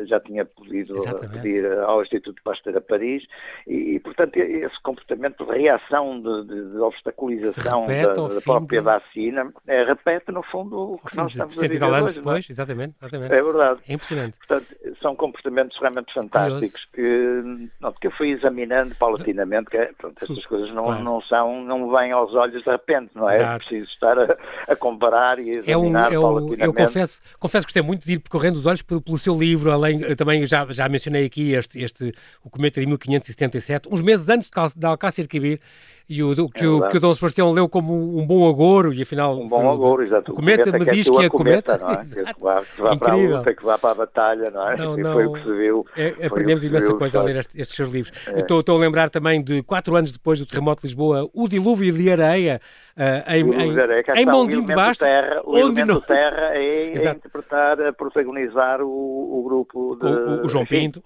já 0.05 0.19
tinha 0.19 0.45
pedido 0.45 0.95
pedir 1.31 1.65
ao 1.79 2.01
Instituto 2.01 2.41
Pasteur 2.43 2.77
a 2.77 2.81
Paris 2.81 3.23
e, 3.67 4.00
portanto, 4.00 4.38
esse 4.38 4.80
comportamento 4.82 5.43
de 5.43 5.52
reação, 5.52 6.21
de, 6.21 6.48
de, 6.48 6.71
de 6.71 6.78
obstaculização 6.78 7.88
da, 7.88 8.13
da, 8.13 8.41
própria 8.41 8.82
vacina, 8.82 9.52
é, 9.65 9.84
repete, 9.84 10.32
no 10.32 10.43
fundo, 10.43 10.93
o 10.93 11.00
que 11.00 11.15
nós 11.15 11.32
estamos 11.32 11.58
a 11.58 11.62
viver 11.67 11.84
anos 11.84 12.04
hoje. 12.04 12.19
É? 12.19 12.21
Depois, 12.21 12.50
exatamente, 12.50 12.95
exatamente. 13.02 13.34
É 13.34 13.41
verdade. 13.41 13.80
É 13.88 13.93
impressionante. 13.93 14.38
Portanto, 14.38 14.67
são 15.06 15.15
comportamentos 15.15 15.78
realmente 15.80 16.12
fantásticos 16.12 16.84
que, 16.91 17.70
não, 17.80 17.94
que 17.94 18.08
eu 18.08 18.12
fui 18.12 18.32
examinando 18.32 18.96
paulatinamente, 18.96 19.70
que 19.70 19.78
pronto, 20.00 20.18
estas 20.20 20.44
coisas 20.48 20.74
não, 20.74 20.86
claro. 20.86 21.04
não 21.04 21.22
são, 21.22 21.63
não 21.63 21.91
vêm 21.91 22.12
aos 22.12 22.34
olhos 22.34 22.63
de 22.63 22.70
repente, 22.72 23.12
não 23.13 23.30
é? 23.30 23.39
É 23.39 23.58
preciso 23.60 23.86
estar 23.86 24.18
a, 24.18 24.36
a 24.68 24.76
comparar 24.76 25.38
e 25.38 25.52
examinar 25.52 26.12
é 26.12 26.18
um, 26.18 26.22
é 26.22 26.24
paulatinamente. 26.24 26.65
Eu 26.65 26.74
confesso, 26.74 27.22
confesso 27.39 27.68
que 27.68 27.74
gostei 27.74 27.84
muito 27.84 28.04
de 28.04 28.13
ir 28.13 28.20
percorrendo 28.20 28.58
os 28.58 28.65
olhos 28.65 28.82
pelo, 28.82 29.00
pelo 29.00 29.20
seu 29.20 29.38
livro, 29.38 29.72
além, 29.72 30.00
também 30.15 30.44
já, 30.44 30.65
já 30.72 30.89
mencionei 30.89 31.26
aqui 31.26 31.54
este, 31.54 31.80
este, 31.84 32.12
o 32.44 32.50
Cometa 32.50 32.82
de 32.82 32.88
1577, 32.88 33.88
uns 33.91 34.02
meses 34.02 34.28
antes 34.28 34.50
de 34.76 34.86
Alcácer 34.88 35.28
Quibir, 35.28 35.60
e 36.08 36.22
o, 36.22 36.36
que, 36.50 36.63
é 36.63 36.68
o, 36.68 36.88
que 36.89 36.98
o 36.98 37.00
Dom 37.00 37.13
Sebastião 37.13 37.52
leu 37.52 37.68
como 37.68 38.20
um 38.20 38.28
bom 38.28 38.48
agouro 38.48 38.94
e 38.94 39.02
afinal 39.02 39.39
um 39.39 39.48
bom 39.48 39.72
agouro, 39.72 40.04
exato. 40.04 40.32
O 40.32 40.36
cometa, 40.36 40.72
me 40.72 40.86
diz 40.86 41.10
que 41.10 41.24
é 41.24 41.30
cometa, 41.30 41.78
não 41.80 41.89
é? 41.89 42.04
que 42.06 42.41
vá, 42.41 42.62
que 42.62 42.82
vá 42.82 42.96
para 42.96 43.13
a 43.13 43.15
luta, 43.15 43.54
que 43.56 43.65
vá 43.65 43.78
para 43.78 43.91
a 43.91 43.96
batalha, 43.96 44.52
não 44.52 44.70
é? 44.70 44.78
Não, 44.78 44.96
não, 44.98 45.13
foi 45.13 45.26
o 45.26 45.34
que 45.34 45.44
se 45.44 45.52
viu. 45.52 45.86
É, 45.98 46.28
aprendemos 46.28 46.63
imensa 46.63 46.88
viu, 46.88 46.98
coisa 46.98 47.20
a 47.20 47.24
ler 47.24 47.38
estes, 47.38 47.60
estes 47.60 47.76
seus 47.76 47.89
livros. 47.89 48.15
É. 48.28 48.39
Estou, 48.39 48.60
estou 48.60 48.78
a 48.78 48.80
lembrar 48.80 49.10
também 49.10 49.44
de 49.44 49.63
quatro 49.63 49.96
anos 49.96 50.12
depois 50.12 50.38
do 50.38 50.46
terremoto 50.46 50.82
de 50.82 50.88
Lisboa, 50.88 51.28
o 51.34 51.48
dilúvio 51.48 51.91
de 51.91 52.12
areia 52.12 52.62
uh, 52.96 53.32
em, 53.34 53.54
em, 53.54 53.80
areia, 53.80 54.04
em 54.15 54.26
Mondim 54.28 54.63
de 54.63 54.76
Basto. 54.76 55.04
Terra, 55.04 55.41
o 55.44 55.58
onde 55.58 55.84
não... 55.84 56.00
terra 56.02 56.56
é, 56.56 56.94
é 56.98 57.12
interpretar, 57.12 57.82
a 57.82 57.94
protagonizar 57.94 58.82
o, 58.82 59.39
o 59.39 59.44
grupo 59.44 59.98
de... 60.00 60.06
O, 60.06 60.46
o 60.46 60.50
João 60.50 60.63
enfim, 60.63 60.91
Pinto. 60.91 61.04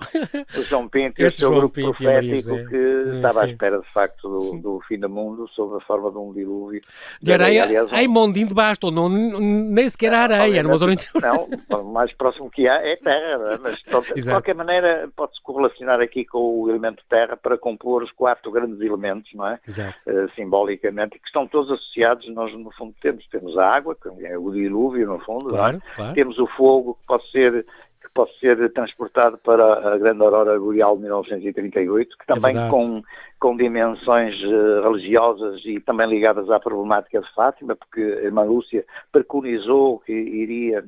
O 0.57 0.61
João 0.63 0.89
Pinto, 0.89 1.21
este, 1.23 1.25
este 1.25 1.41
João 1.41 1.55
grupo 1.55 1.75
Pinto 1.75 1.93
profético 1.93 2.69
que 2.69 3.15
estava 3.15 3.43
à 3.43 3.47
espera 3.47 3.79
de 3.79 3.93
facto 3.93 4.27
do, 4.27 4.81
fim 4.89 4.99
do 4.99 5.07
mundo, 5.07 5.47
sob 5.49 5.77
a 5.77 5.79
forma 5.81 6.11
de 6.11 6.17
um 6.17 6.33
dilúvio. 6.33 6.81
De 7.21 7.31
areia, 7.31 7.63
aliás, 7.63 7.91
um... 7.91 7.95
em 7.95 8.07
Mondim 8.07 8.45
de 8.45 8.53
Basto, 8.53 8.89
não, 8.89 9.07
nem 9.07 9.87
sequer 9.87 10.13
a 10.13 10.21
areia, 10.21 10.63
numa 10.63 10.75
zona 10.75 10.93
interior. 10.93 11.21
Não, 11.21 11.79
o 11.79 11.83
mais 11.93 12.11
próximo 12.11 12.49
que 12.49 12.67
há 12.67 12.75
é 12.75 12.95
terra, 12.95 13.53
é? 13.53 13.57
mas 13.59 13.77
de 14.15 14.23
qualquer 14.29 14.55
maneira 14.55 15.09
pode-se 15.15 15.41
correlacionar 15.41 16.01
aqui 16.01 16.25
com 16.25 16.61
o 16.61 16.69
elemento 16.69 17.03
terra 17.07 17.37
para 17.37 17.57
compor 17.57 18.03
os 18.03 18.11
quatro 18.11 18.51
grandes 18.51 18.81
elementos, 18.81 19.31
não 19.33 19.47
é? 19.47 19.59
Uh, 19.67 20.29
simbolicamente, 20.35 21.19
que 21.19 21.27
estão 21.27 21.47
todos 21.47 21.71
associados, 21.71 22.27
nós 22.33 22.51
no 22.53 22.71
fundo 22.71 22.95
temos, 23.01 23.27
temos 23.27 23.57
a 23.57 23.67
água, 23.67 23.95
que 23.95 24.25
é 24.25 24.37
o 24.37 24.51
dilúvio 24.51 25.07
no 25.07 25.19
fundo, 25.19 25.49
claro, 25.49 25.77
é? 25.77 25.95
claro. 25.95 26.13
temos 26.15 26.39
o 26.39 26.47
fogo, 26.47 26.95
que 26.95 27.07
pode 27.07 27.31
ser 27.31 27.65
que 28.01 28.13
pode 28.13 28.37
ser 28.39 28.71
transportado 28.73 29.37
para 29.37 29.93
a 29.93 29.97
grande 29.97 30.23
aurora 30.23 30.59
boreal 30.59 30.95
de 30.95 31.03
1938, 31.03 32.17
que 32.17 32.25
também 32.25 32.57
é 32.57 32.69
com, 32.69 33.03
com 33.39 33.55
dimensões 33.55 34.35
uh, 34.43 34.81
religiosas 34.83 35.61
e 35.65 35.79
também 35.79 36.07
ligadas 36.07 36.49
à 36.49 36.59
problemática 36.59 37.21
de 37.21 37.33
Fátima, 37.33 37.75
porque 37.75 38.01
a 38.01 38.23
irmã 38.25 38.43
Lúcia 38.43 38.85
preconizou 39.11 39.99
que 39.99 40.11
iria, 40.11 40.83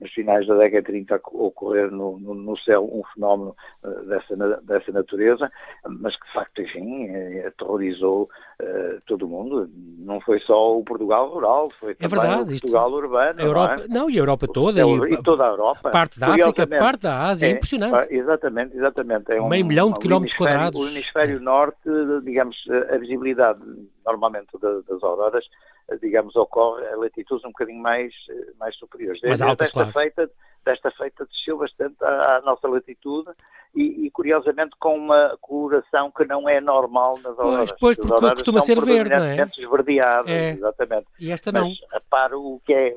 nos 0.00 0.12
finais 0.12 0.46
da 0.46 0.54
década 0.54 0.82
de 0.82 1.04
30, 1.04 1.20
ocorrer 1.32 1.90
no, 1.90 2.18
no, 2.18 2.34
no 2.34 2.58
céu 2.58 2.84
um 2.84 3.02
fenómeno 3.14 3.56
uh, 3.82 4.06
dessa, 4.06 4.36
dessa 4.62 4.92
natureza, 4.92 5.50
mas 5.88 6.16
que 6.16 6.26
de 6.26 6.32
facto, 6.32 6.62
enfim, 6.62 7.06
eh, 7.08 7.46
aterrorizou 7.46 8.28
uh, 8.60 9.00
todo 9.06 9.24
o 9.24 9.28
mundo. 9.28 9.70
Não 9.98 10.20
foi 10.20 10.40
só 10.40 10.78
o 10.78 10.84
Portugal 10.84 11.28
rural, 11.30 11.70
foi 11.80 11.92
é 11.92 11.94
também 11.94 12.20
verdade, 12.20 12.42
o 12.42 12.46
Portugal 12.46 12.88
isto, 12.88 12.96
urbano. 12.96 13.40
Europa, 13.40 13.76
não, 13.76 13.84
é? 13.84 13.88
não, 13.88 14.10
e 14.10 14.16
a 14.16 14.20
Europa 14.20 14.46
toda. 14.46 14.80
E, 14.80 15.12
e, 15.14 15.22
toda 15.22 15.44
a 15.44 15.48
Europa. 15.48 15.90
Parte 15.90 16.20
da 16.20 16.28
África, 16.28 16.66
parte 16.66 17.02
da 17.02 17.22
Ásia, 17.22 17.46
é, 17.46 17.50
é 17.50 17.52
impressionante. 17.52 18.14
Exatamente, 18.14 18.76
exatamente. 18.76 19.32
É 19.32 19.40
um, 19.40 19.48
Meio 19.48 19.64
milhão 19.64 19.90
de 19.90 20.00
quilómetros 20.00 20.36
quadrados. 20.36 20.78
O 20.80 20.88
hemisfério 20.88 21.40
norte, 21.40 21.88
digamos, 22.22 22.56
a 22.92 22.98
visibilidade 22.98 23.60
normalmente 24.04 24.48
das 24.60 25.02
auroras, 25.02 25.44
digamos, 26.00 26.34
ocorre 26.36 26.86
a 26.86 26.96
latitudes 26.96 27.44
um 27.44 27.48
bocadinho 27.48 27.80
mais, 27.80 28.14
mais 28.58 28.76
superiores. 28.76 29.20
Mais 29.22 29.42
altas, 29.42 29.68
desta 29.68 29.80
claro. 29.80 29.92
feita, 29.92 30.30
desta 30.64 30.90
feita 30.92 31.26
desceu 31.26 31.58
bastante 31.58 32.02
à, 32.02 32.36
à 32.36 32.40
nossa 32.40 32.66
latitude 32.68 33.30
e, 33.74 34.06
e, 34.06 34.10
curiosamente 34.10 34.76
com 34.78 34.96
uma 34.96 35.36
coloração 35.40 36.10
que 36.10 36.24
não 36.24 36.48
é 36.48 36.60
normal 36.60 37.18
nas 37.18 37.38
auroras. 37.38 37.72
Pois, 37.78 37.96
pois 37.96 38.08
porque 38.08 38.30
costuma 38.30 38.60
ser 38.60 38.80
verde, 38.80 39.10
não 39.10 39.24
é? 39.24 39.36
é. 40.30 40.50
exatamente. 40.52 41.06
E 41.18 41.30
esta 41.30 41.50
não. 41.50 41.70
Mas 42.10 42.32
o 42.32 42.60
que 42.64 42.72
é 42.72 42.94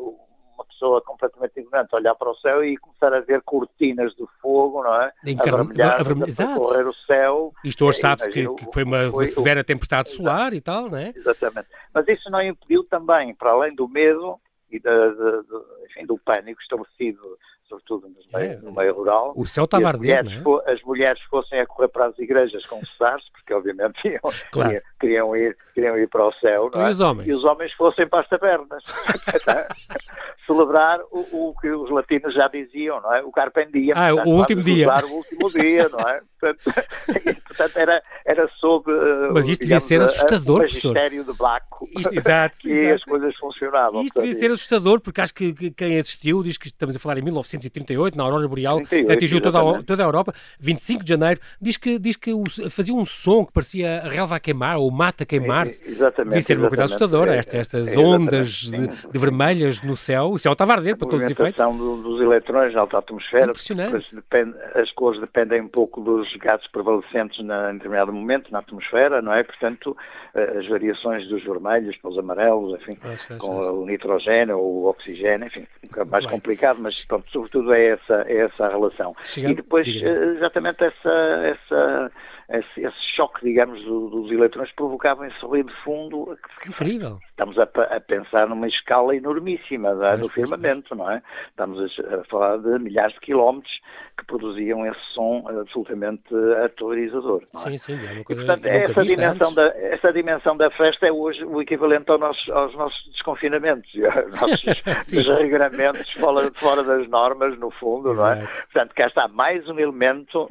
pessoa 0.78 1.02
completamente 1.02 1.60
ignorante 1.60 1.96
olhar 1.96 2.14
para 2.14 2.30
o 2.30 2.36
céu 2.36 2.64
e 2.64 2.78
começar 2.78 3.14
a 3.14 3.20
ver 3.20 3.42
cortinas 3.42 4.14
de 4.16 4.26
fogo, 4.40 4.84
não 4.84 5.02
é? 5.02 5.12
Encarnar, 5.26 6.02
a, 6.02 6.56
correr 6.56 6.88
o 6.88 6.94
céu. 6.94 7.54
Isto 7.64 7.86
hoje 7.86 8.00
sabe-se 8.00 8.30
que, 8.30 8.48
que, 8.48 8.72
foi 8.72 8.84
uma, 8.84 9.10
foi, 9.10 9.12
uma 9.12 9.26
severa 9.26 9.64
tempestade 9.64 10.12
solar 10.12 10.54
e 10.54 10.62
tal, 10.62 10.90
não 10.90 10.98
é? 10.98 11.12
Exatamente. 11.16 11.68
Mas 11.94 12.08
isso 12.08 12.30
não 12.30 12.42
impediu 12.42 12.84
também, 12.84 13.34
para 13.34 13.52
além 13.52 13.74
do 13.76 13.88
medo 13.88 14.40
e 14.70 14.80
da, 14.80 14.92
da, 14.92 15.32
da, 15.42 15.62
enfim, 15.90 16.06
do 16.06 16.18
pânico 16.18 16.62
estabelecido 16.62 17.38
sobretudo 17.68 18.08
no 18.08 18.40
meio, 18.40 18.52
é, 18.52 18.56
no 18.58 18.72
meio 18.72 18.94
rural. 18.94 19.34
O 19.36 19.46
céu 19.46 19.66
estava 19.66 19.86
a 19.86 19.88
arder, 19.90 20.24
mulheres, 20.24 20.46
é? 20.66 20.72
As 20.72 20.82
mulheres 20.84 21.22
fossem 21.24 21.60
a 21.60 21.66
correr 21.66 21.90
para 21.90 22.06
as 22.06 22.18
igrejas 22.18 22.66
confessar-se, 22.66 23.30
porque 23.32 23.54
obviamente 23.54 24.00
iam, 24.08 24.22
claro. 24.52 24.82
Queriam, 25.00 25.36
ir, 25.36 25.56
queriam 25.74 25.98
ir 25.98 26.08
para 26.08 26.28
o 26.28 26.34
céu, 26.34 26.70
não 26.74 26.82
é? 26.82 26.88
e, 26.88 26.90
os 26.90 27.02
homens? 27.02 27.28
e 27.28 27.32
os 27.34 27.44
homens 27.44 27.74
fossem 27.74 28.08
para 28.08 28.22
as 28.22 28.28
tabernas. 28.28 28.84
Celebrar 30.46 31.00
o, 31.12 31.50
o, 31.50 31.56
que 31.60 31.70
os 31.70 31.92
latinos 31.92 32.34
já 32.34 32.48
diziam, 32.48 33.02
não 33.02 33.14
é? 33.14 33.22
O 33.22 33.32
carpe 33.32 33.66
diem. 33.66 33.92
Ah, 33.92 34.10
portanto, 34.10 34.28
o 34.28 34.38
último 34.38 34.62
dia. 34.64 34.88
o 34.88 35.12
último 35.12 35.52
dia, 35.52 35.90
não 35.90 36.00
é? 36.00 36.22
Portanto, 36.40 36.62
portanto 37.48 37.78
era, 37.78 38.04
era 38.26 38.48
sobre. 38.60 38.94
Uh, 38.94 39.34
Mas 39.34 39.48
isto 39.48 39.62
devia 39.62 39.80
ser 39.80 40.02
assustador, 40.02 40.60
professor. 40.60 40.92
O 40.92 40.94
magistério 40.94 41.24
de 41.24 41.34
Blaco. 41.34 41.90
Isto, 41.98 42.16
exato. 42.16 42.56
e 42.68 42.72
exato. 42.72 42.96
as 42.96 43.04
coisas 43.04 43.36
funcionavam. 43.36 44.02
Isto 44.04 44.22
devia 44.22 44.40
ser 44.40 44.52
assustador, 44.52 45.02
porque 45.02 45.22
acho 45.22 45.34
que, 45.34 45.54
que 45.54 45.72
quem 45.72 45.98
assistiu 45.98 46.44
diz 46.44 46.58
que 46.58 46.68
estamos 46.68 46.96
a 46.96 47.00
falar 47.00 47.18
em 47.18 47.24
1938, 47.24 48.18
na 48.18 48.24
Aurora 48.24 48.48
Boreal, 48.48 48.78
38, 48.78 49.12
atingiu 49.12 49.42
toda 49.42 49.60
a, 49.60 49.84
toda 49.84 50.04
a 50.04 50.06
Europa, 50.06 50.34
25 50.60 51.04
de 51.04 51.10
janeiro. 51.10 51.42
Diz 51.60 51.76
que, 51.78 52.00
diz 52.00 52.16
que 52.16 52.32
fazia 52.70 52.94
um 52.94 53.06
som 53.06 53.46
que 53.46 53.52
parecia 53.52 54.02
a 54.02 54.08
relva 54.08 54.36
a 54.36 54.40
queimar, 54.40 54.78
ou 54.88 54.90
o 54.90 54.92
mata 54.92 55.26
queimar-se. 55.26 55.84
Exatamente. 55.88 56.30
Devia 56.30 56.42
ser 56.42 56.58
uma 56.58 56.68
coisa 56.70 56.84
assustadora, 56.84 57.36
é, 57.36 57.38
estas, 57.38 57.60
estas 57.60 57.88
é, 57.88 57.98
ondas 57.98 58.50
de, 58.50 58.88
de, 58.88 59.20
vermelhas 59.20 59.82
no 59.82 59.96
céu. 59.98 60.32
O 60.32 60.40
céu 60.40 60.54
estava 60.54 60.74
a 60.74 60.76
arder 60.78 60.96
para 60.98 61.08
todos 61.08 61.26
os 61.26 61.32
efeitos. 61.32 61.60
A 61.60 61.70
do, 61.70 61.98
dos 61.98 62.22
eletrões 62.22 62.74
na 62.74 62.82
alta 62.82 62.98
atmosfera. 62.98 63.46
Impressionante. 63.46 64.16
Depende, 64.16 64.56
as 64.76 64.92
cores 64.92 65.20
dependem 65.20 65.62
um 65.62 65.68
pouco 65.68 66.02
dos 66.02 66.34
gases 66.38 66.68
prevalecentes 66.68 67.44
na, 67.44 67.72
em 67.72 67.74
determinado 67.74 68.14
momento 68.14 68.52
na 68.52 68.60
atmosfera, 68.60 69.22
não 69.22 69.34
é? 69.34 69.44
Portanto, 69.44 69.96
eh, 70.34 70.58
as 70.60 70.68
variações 70.68 71.28
dos 71.28 71.44
vermelhos 71.44 71.98
para 71.98 72.12
os 72.12 72.18
amarelos, 72.18 72.80
enfim, 72.80 72.98
com 73.38 73.82
o 73.82 73.86
nitrogênio 73.86 74.58
ou 74.58 74.84
o 74.84 74.90
oxigênio, 74.90 75.48
enfim, 75.48 75.68
um 75.98 76.06
mais 76.06 76.26
complicado, 76.26 76.80
mas 76.80 77.04
pronto, 77.06 77.30
sobretudo 77.32 77.74
é 77.74 77.88
essa, 77.88 78.26
é 78.28 78.38
essa 78.38 78.66
a 78.66 78.70
relação. 78.70 79.16
Chegando, 79.24 79.52
e 79.52 79.56
depois, 79.56 79.88
eh, 79.88 80.34
exatamente 80.36 80.84
essa, 80.84 81.12
essa 81.44 82.12
esse, 82.50 82.82
esse 82.82 83.02
choque, 83.02 83.44
digamos, 83.44 83.84
do, 83.84 84.10
dos 84.10 84.32
eletrões 84.32 84.72
provocava 84.72 85.28
esse 85.28 85.40
ruído 85.40 85.70
de 85.70 85.76
fundo. 85.84 86.38
Incrível. 86.66 87.20
Estamos 87.30 87.58
a, 87.60 87.64
a 87.64 88.00
pensar 88.00 88.48
numa 88.48 88.68
escala 88.68 89.16
enormíssima 89.16 89.94
da, 89.96 90.16
do 90.16 90.30
firmamento, 90.30 90.96
não 90.96 91.12
é? 91.12 91.22
Estamos 91.50 92.00
a, 92.00 92.16
a, 92.16 92.24
falar 92.26 92.58
de 92.58 92.80
milhares 92.80 93.14
de 93.16 93.20
quilómetros 93.20 93.82
que 94.18 94.26
produziam 94.26 94.86
esse 94.86 95.00
som 95.14 95.44
absolutamente 95.48 96.24
aterrorizador. 96.64 97.44
É? 97.56 97.70
Sim, 97.70 97.78
sim, 97.78 97.94
é 97.94 98.14
uma 98.14 98.24
coisa 98.24 98.42
e, 98.42 98.46
portanto, 98.46 98.66
essa 98.66 99.06
dimensão, 99.06 99.54
da, 99.54 99.68
essa 99.78 100.14
dimensão 100.14 100.58
da 100.58 100.72
festa 100.72 101.08
é 101.08 101.12
hoje 101.12 101.44
o 101.44 101.62
equivalente 101.62 102.10
ao 102.10 102.18
nosso, 102.18 102.52
aos 102.54 102.74
nossos 102.76 103.08
desconfinamentos, 103.12 103.92
aos 104.40 104.42
nossos 104.42 104.84
desregramentos 105.08 106.12
fora, 106.14 106.52
fora 106.56 106.84
das 106.84 107.08
normas, 107.10 107.58
no 107.58 107.72
fundo, 107.72 108.12
Exato. 108.12 108.40
não 108.40 108.48
é? 108.48 108.52
Portanto, 108.72 108.96
cá 108.96 109.08
está 109.08 109.28
mais 109.28 109.68
um 109.68 109.80
elemento 109.80 110.48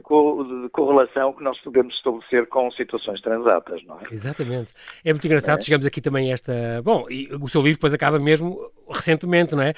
de 0.62 0.68
correlação 0.70 1.32
que 1.32 1.42
nós 1.42 1.58
podemos 1.60 1.76
podemos 1.76 1.94
estabelecer 1.94 2.46
com 2.46 2.70
situações 2.70 3.20
transatas, 3.20 3.82
não 3.84 4.00
é? 4.00 4.04
Exatamente. 4.10 4.72
É 5.04 5.12
muito 5.12 5.26
engraçado, 5.26 5.58
é. 5.58 5.62
chegamos 5.62 5.86
aqui 5.86 6.00
também 6.00 6.30
a 6.30 6.34
esta... 6.34 6.52
Bom, 6.82 7.06
e 7.10 7.28
o 7.40 7.48
seu 7.48 7.60
livro 7.60 7.76
depois 7.76 7.94
acaba 7.94 8.18
mesmo 8.18 8.70
recentemente, 8.90 9.54
não 9.54 9.62
é? 9.62 9.74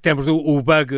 Temos 0.00 0.26
o, 0.28 0.36
o 0.36 0.62
bug 0.62 0.94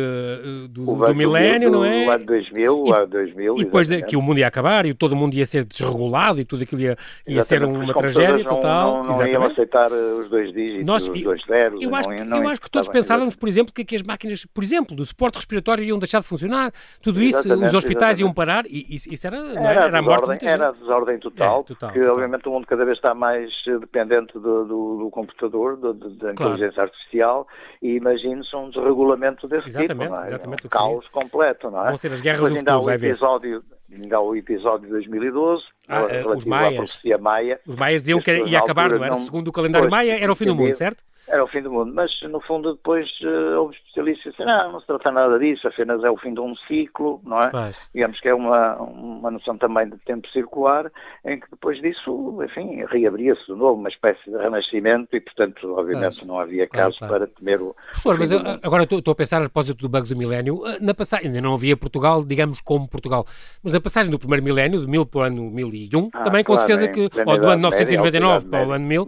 do, 0.69 0.89
o 0.89 0.95
bug 0.95 1.07
do 1.07 1.15
milénio, 1.15 1.71
não 1.71 1.85
é? 1.85 2.05
O 2.07 2.11
ano 2.11 2.25
2000, 2.25 2.77
o 2.77 2.93
ano 2.93 3.07
2000. 3.07 3.55
E 3.57 3.65
depois 3.65 3.87
de, 3.87 4.01
que 4.03 4.15
o 4.15 4.21
mundo 4.21 4.39
ia 4.39 4.47
acabar 4.47 4.85
e 4.85 4.93
todo 4.93 5.13
o 5.13 5.15
mundo 5.15 5.33
ia 5.33 5.45
ser 5.45 5.63
desregulado 5.63 6.39
e 6.39 6.45
tudo 6.45 6.63
aquilo 6.63 6.81
ia, 6.81 6.97
ia 7.27 7.43
ser 7.43 7.63
uma 7.63 7.93
tragédia 7.93 8.43
não, 8.43 8.43
total. 8.43 9.03
Não, 9.03 9.17
não 9.17 9.27
iam 9.27 9.43
aceitar 9.45 9.91
os 9.91 10.29
dois 10.29 10.53
dígitos, 10.53 10.85
Nós, 10.85 11.07
os 11.07 11.21
dois 11.21 11.41
zeros. 11.45 11.81
Eu 11.81 11.95
acho, 11.95 12.09
não, 12.09 12.43
eu 12.43 12.49
acho 12.49 12.61
que 12.61 12.69
todos 12.69 12.87
pensávamos, 12.87 13.35
por 13.35 13.47
exemplo, 13.49 13.73
que, 13.73 13.83
que 13.83 13.95
as 13.95 14.03
máquinas, 14.03 14.45
por 14.45 14.63
exemplo, 14.63 14.95
do 14.95 15.05
suporte 15.05 15.35
respiratório 15.35 15.83
iam 15.83 15.99
deixar 15.99 16.21
de 16.21 16.27
funcionar, 16.27 16.71
tudo 17.01 17.21
isso, 17.21 17.39
os 17.39 17.73
hospitais 17.73 18.19
exatamente. 18.19 18.21
iam 18.21 18.33
parar 18.33 18.65
e 18.67 18.85
isso, 18.89 19.27
era, 19.27 19.37
era, 19.37 19.59
era, 19.59 19.85
era 19.85 19.99
a 19.99 20.01
morte 20.01 20.45
Era 20.45 20.69
a 20.69 20.71
desordem 20.71 21.19
total, 21.19 21.61
é, 21.61 21.63
total 21.63 21.89
porque 21.89 21.99
total. 21.99 22.15
obviamente 22.15 22.47
o 22.47 22.51
mundo 22.51 22.67
cada 22.67 22.85
vez 22.85 22.97
está 22.97 23.13
mais 23.13 23.53
dependente 23.65 24.33
do, 24.33 24.65
do, 24.65 24.97
do 24.97 25.09
computador, 25.11 25.77
do, 25.77 25.93
da 25.93 26.31
inteligência 26.31 26.73
claro. 26.73 26.89
artificial 26.89 27.47
e 27.81 27.95
imagine-se 27.95 28.55
um 28.55 28.69
desregulamento 28.69 29.47
desse 29.47 29.67
exatamente, 29.67 29.99
tipo, 29.99 30.15
não 30.15 30.23
é? 30.23 30.27
Exatamente, 30.27 30.65
um 30.67 30.69
caos 30.69 31.07
completo, 31.09 31.69
não 31.69 31.83
é? 31.83 31.87
Vão 31.87 31.97
ser 31.97 32.11
as 32.11 32.21
guerras 32.21 32.41
Depois 32.41 32.63
do 32.63 32.71
futuro, 32.71 32.85
vai. 32.85 32.95
Episódio, 32.95 33.63
ainda 33.91 34.17
há 34.17 34.21
o 34.21 34.35
episódio 34.35 34.85
de 34.87 34.91
2012, 34.91 35.63
ah, 35.87 36.05
os 36.35 36.45
maias. 36.45 36.99
Maia. 37.19 37.59
Os 37.65 37.75
maias 37.75 38.01
diziam 38.01 38.21
que 38.21 38.31
ia 38.45 38.59
acabar, 38.59 38.89
não 38.89 39.03
era? 39.03 39.13
Não... 39.13 39.15
Segundo 39.19 39.49
o 39.49 39.51
calendário 39.51 39.89
pois, 39.89 39.91
maia, 39.91 40.19
era 40.19 40.31
o 40.31 40.35
fim 40.35 40.45
do 40.45 40.55
mundo, 40.55 40.73
certo? 40.75 41.03
Era 41.27 41.43
o 41.43 41.47
fim 41.47 41.61
do 41.61 41.71
mundo. 41.71 41.91
Mas, 41.93 42.21
no 42.21 42.39
fundo, 42.41 42.73
depois 42.73 43.09
uh, 43.21 43.59
houve 43.59 43.75
especialistas 43.75 44.23
que 44.23 44.29
disseram, 44.43 44.65
não, 44.65 44.71
não 44.73 44.79
se 44.79 44.87
trata 44.87 45.11
nada 45.11 45.39
disso, 45.39 45.67
apenas 45.67 46.03
é 46.03 46.09
o 46.09 46.17
fim 46.17 46.33
de 46.33 46.39
um 46.39 46.55
ciclo, 46.55 47.21
não 47.23 47.41
é? 47.41 47.49
Pois. 47.49 47.89
Digamos 47.93 48.19
que 48.19 48.29
é 48.29 48.33
uma, 48.33 48.75
uma 48.75 49.31
noção 49.31 49.57
também 49.57 49.89
de 49.89 49.97
tempo 49.99 50.27
circular, 50.29 50.91
em 51.25 51.39
que 51.39 51.49
depois 51.49 51.81
disso, 51.81 52.39
enfim, 52.43 52.83
reabria-se 52.85 53.45
de 53.45 53.53
novo 53.53 53.79
uma 53.79 53.89
espécie 53.89 54.29
de 54.29 54.37
renascimento 54.37 55.15
e, 55.15 55.21
portanto, 55.21 55.75
obviamente 55.75 56.17
pois. 56.17 56.27
não 56.27 56.39
havia 56.39 56.67
caso 56.67 56.97
claro, 56.99 57.13
claro. 57.15 57.27
para 57.27 57.39
temer 57.39 57.61
o. 57.61 57.75
Professor, 57.85 58.17
mas 58.19 58.31
eu, 58.31 58.39
agora 58.61 58.83
estou 58.83 59.11
a 59.11 59.15
pensar 59.15 59.37
a 59.37 59.41
propósito 59.41 59.79
do 59.79 59.89
bug 59.89 60.07
do 60.07 60.15
milénio, 60.15 60.65
eh, 60.67 60.77
na 60.79 60.93
passagem, 60.93 61.27
ainda 61.27 61.41
não 61.41 61.53
havia 61.53 61.75
Portugal, 61.75 62.23
digamos, 62.23 62.61
como 62.61 62.87
Portugal, 62.87 63.25
mas 63.63 63.73
na 63.73 63.79
passagem 63.79 64.11
do 64.11 64.19
primeiro 64.19 64.43
milénio, 64.43 64.81
de 64.81 64.87
mil 64.87 65.05
para 65.05 65.19
o 65.19 65.23
ano 65.23 65.49
1001, 65.49 66.09
ah, 66.13 66.23
também 66.23 66.43
com 66.43 66.55
certeza 66.57 66.87
que, 66.87 67.09
ou 67.25 67.37
do 67.37 67.49
ano 67.49 67.61
999 67.61 68.47
para 68.47 68.67
o 68.67 68.71
ano 68.71 68.85
1000, 68.85 69.05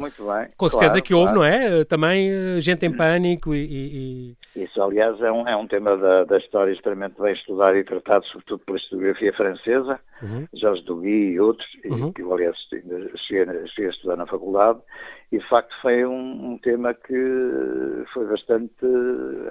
com 0.57 0.69
certeza 0.69 0.91
claro, 0.91 1.03
que 1.03 1.13
houve, 1.13 1.33
não 1.33 1.43
é? 1.43 1.83
Também 1.85 2.06
eh, 2.13 2.59
gente 2.59 2.85
em 2.85 2.95
pânico 2.95 3.53
e... 3.53 4.35
e... 4.55 4.63
Isso, 4.63 4.81
aliás, 4.81 5.19
é 5.21 5.31
um, 5.31 5.47
é 5.47 5.55
um 5.55 5.67
tema 5.67 5.95
da, 5.95 6.23
da 6.23 6.37
história 6.37 6.71
extremamente 6.71 7.21
bem 7.21 7.33
estudado 7.33 7.77
e 7.77 7.83
tratado, 7.83 8.25
sobretudo 8.25 8.59
pela 8.65 8.77
historiografia 8.77 9.33
francesa, 9.33 9.99
uhum. 10.21 10.47
Jorge 10.53 10.83
Duguy 10.83 11.33
e 11.33 11.39
outros, 11.39 11.67
uhum. 11.85 12.11
que 12.11 12.23
eu, 12.23 12.33
aliás, 12.33 12.57
cheguei, 13.15 13.67
cheguei 13.67 13.87
a 13.87 13.89
estudar 13.89 14.15
na 14.15 14.25
faculdade, 14.25 14.79
e 15.31 15.37
de 15.37 15.47
facto 15.47 15.75
foi 15.81 16.05
um, 16.05 16.53
um, 16.53 16.57
tema 16.57 16.93
que 16.93 18.03
foi 18.13 18.25
bastante 18.25 18.73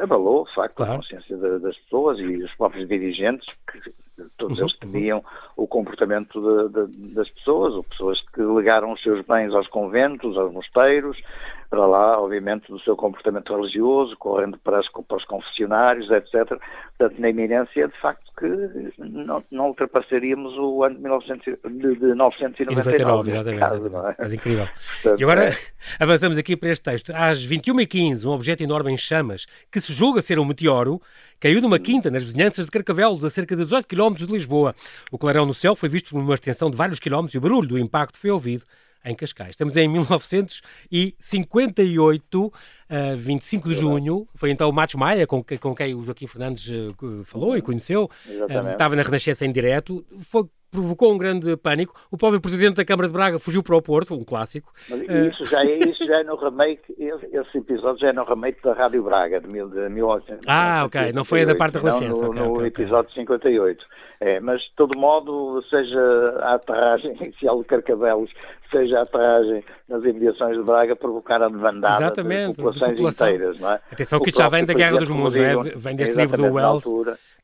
abalou, 0.00 0.44
de 0.46 0.54
facto, 0.54 0.76
claro. 0.76 0.92
a 0.92 0.96
consciência 0.96 1.36
das 1.36 1.76
pessoas 1.78 2.18
e 2.18 2.42
os 2.42 2.54
próprios 2.54 2.88
dirigentes, 2.88 3.46
que 3.70 3.92
todos 4.36 4.58
uhum. 4.58 4.64
eles 4.64 4.72
pediam 4.72 5.24
o 5.56 5.66
comportamento 5.66 6.40
de, 6.40 6.86
de, 6.86 7.14
das 7.14 7.28
pessoas, 7.30 7.74
ou 7.74 7.84
pessoas 7.84 8.20
que 8.20 8.40
legaram 8.40 8.92
os 8.92 9.02
seus 9.02 9.24
bens 9.26 9.52
aos 9.52 9.68
conventos, 9.68 10.36
aos 10.36 10.52
mosteiros, 10.52 11.20
para 11.68 11.86
lá, 11.86 12.20
obviamente, 12.20 12.70
do 12.70 12.78
seu 12.80 12.96
comportamento 12.96 13.54
religioso, 13.54 14.16
correndo 14.16 14.58
para, 14.58 14.78
as, 14.78 14.88
para 14.88 15.16
os 15.16 15.24
confessionários, 15.24 16.10
etc. 16.10 16.58
Portanto, 16.96 17.20
na 17.20 17.28
iminência, 17.28 17.88
de 17.88 18.00
facto, 18.00 18.24
que 18.38 18.92
não, 18.98 19.42
não 19.50 19.66
ultrapassaríamos 19.68 20.56
o 20.56 20.84
ano 20.84 20.96
de, 20.96 21.02
1900, 21.02 21.44
de, 21.64 21.96
de 21.96 22.14
999. 22.14 23.30
exatamente. 23.30 23.60
Caso, 23.60 23.86
é? 24.08 24.16
Mas 24.18 24.32
incrível. 24.32 24.68
Portanto, 25.02 25.20
e 25.20 25.24
agora 25.24 25.48
é... 25.48 25.54
avançamos 25.98 26.38
aqui 26.38 26.56
para 26.56 26.70
este 26.70 26.82
texto. 26.82 27.12
Às 27.14 27.46
21h15, 27.46 28.26
um 28.26 28.32
objeto 28.32 28.62
enorme 28.62 28.92
em 28.92 28.98
chamas, 28.98 29.46
que 29.70 29.80
se 29.80 29.92
julga 29.92 30.22
ser 30.22 30.38
um 30.38 30.44
meteoro, 30.44 31.00
caiu 31.40 31.60
numa 31.60 31.78
quinta 31.78 32.10
nas 32.10 32.22
vizinhanças 32.22 32.66
de 32.66 32.70
Carcavelos, 32.70 33.24
a 33.24 33.30
cerca 33.30 33.56
de 33.56 33.64
18 33.64 33.86
km 33.86 34.14
de 34.14 34.26
Lisboa. 34.26 34.74
O 35.10 35.18
clarão 35.18 35.46
no 35.46 35.54
céu 35.54 35.74
foi 35.74 35.88
visto 35.88 36.10
por 36.10 36.20
uma 36.20 36.34
extensão 36.34 36.70
de 36.70 36.76
vários 36.76 36.98
quilómetros 37.00 37.34
e 37.34 37.38
o 37.38 37.40
barulho 37.40 37.68
do 37.68 37.78
impacto 37.78 38.18
foi 38.18 38.30
ouvido 38.30 38.64
em 39.06 39.14
Cascais. 39.14 39.50
Estamos 39.50 39.76
em 39.76 39.86
1958, 39.88 42.52
uh, 42.90 43.16
25 43.16 43.68
de 43.68 43.74
junho, 43.74 44.26
foi 44.34 44.50
então 44.50 44.68
o 44.68 44.72
Matos 44.72 44.94
Maia, 44.94 45.26
com, 45.26 45.42
com 45.60 45.74
quem 45.74 45.94
o 45.94 46.02
Joaquim 46.02 46.26
Fernandes 46.26 46.68
uh, 46.68 47.24
falou 47.24 47.56
e 47.56 47.62
conheceu, 47.62 48.10
uh, 48.28 48.70
estava 48.70 48.96
na 48.96 49.02
Renascença 49.02 49.44
em 49.44 49.52
direto, 49.52 50.04
foi 50.20 50.44
provocou 50.70 51.12
um 51.12 51.18
grande 51.18 51.56
pânico. 51.56 51.94
O 52.10 52.16
próprio 52.16 52.40
presidente 52.40 52.76
da 52.76 52.84
Câmara 52.84 53.08
de 53.08 53.12
Braga 53.12 53.38
fugiu 53.38 53.62
para 53.62 53.76
o 53.76 53.82
Porto, 53.82 54.14
um 54.14 54.24
clássico. 54.24 54.72
Mas 54.88 55.00
isso, 55.02 55.46
já 55.46 55.64
é, 55.64 55.78
isso 55.78 56.06
já 56.06 56.20
é 56.20 56.24
no 56.24 56.36
remake, 56.36 56.94
esse 56.98 57.58
episódio 57.58 58.00
já 58.00 58.08
é 58.08 58.12
no 58.12 58.24
remake 58.24 58.62
da 58.62 58.72
Rádio 58.72 59.02
Braga, 59.02 59.40
de, 59.40 59.48
mil, 59.48 59.68
de 59.68 59.88
1958. 59.88 60.44
Ah, 60.46 60.84
ok, 60.84 61.12
não 61.12 61.24
foi 61.24 61.42
a 61.42 61.46
da 61.46 61.54
parte 61.54 61.74
da 61.74 61.80
Renascença. 61.80 62.22
No, 62.22 62.30
okay, 62.30 62.42
no 62.42 62.54
okay, 62.54 62.66
episódio 62.66 63.10
okay. 63.10 63.22
58. 63.22 63.86
É, 64.18 64.40
mas, 64.40 64.62
de 64.62 64.72
todo 64.74 64.98
modo, 64.98 65.62
seja 65.68 66.00
a 66.40 66.54
aterragem 66.54 67.16
inicial 67.20 67.60
de 67.60 67.64
Carcavelos, 67.64 68.30
seja 68.70 69.00
a 69.00 69.02
aterragem 69.02 69.64
nas 69.88 70.02
imediações 70.02 70.56
de 70.56 70.62
Braga, 70.62 70.96
provocaram 70.96 71.50
bandada 71.50 71.96
Exatamente, 71.96 72.56
de 72.56 72.62
populações 72.78 73.34
inteiras, 73.34 73.60
não 73.60 73.70
é? 73.70 73.80
Atenção 73.92 74.20
que 74.20 74.28
isto 74.28 74.38
já 74.38 74.48
vem 74.48 74.64
da 74.64 74.74
Guerra 74.74 74.98
dos 74.98 75.10
Mundos, 75.10 75.34
não 75.34 75.44
é? 75.44 75.74
Vem 75.76 75.96
deste 75.96 76.16
livro 76.16 76.36
do 76.36 76.54
Wells 76.54 76.84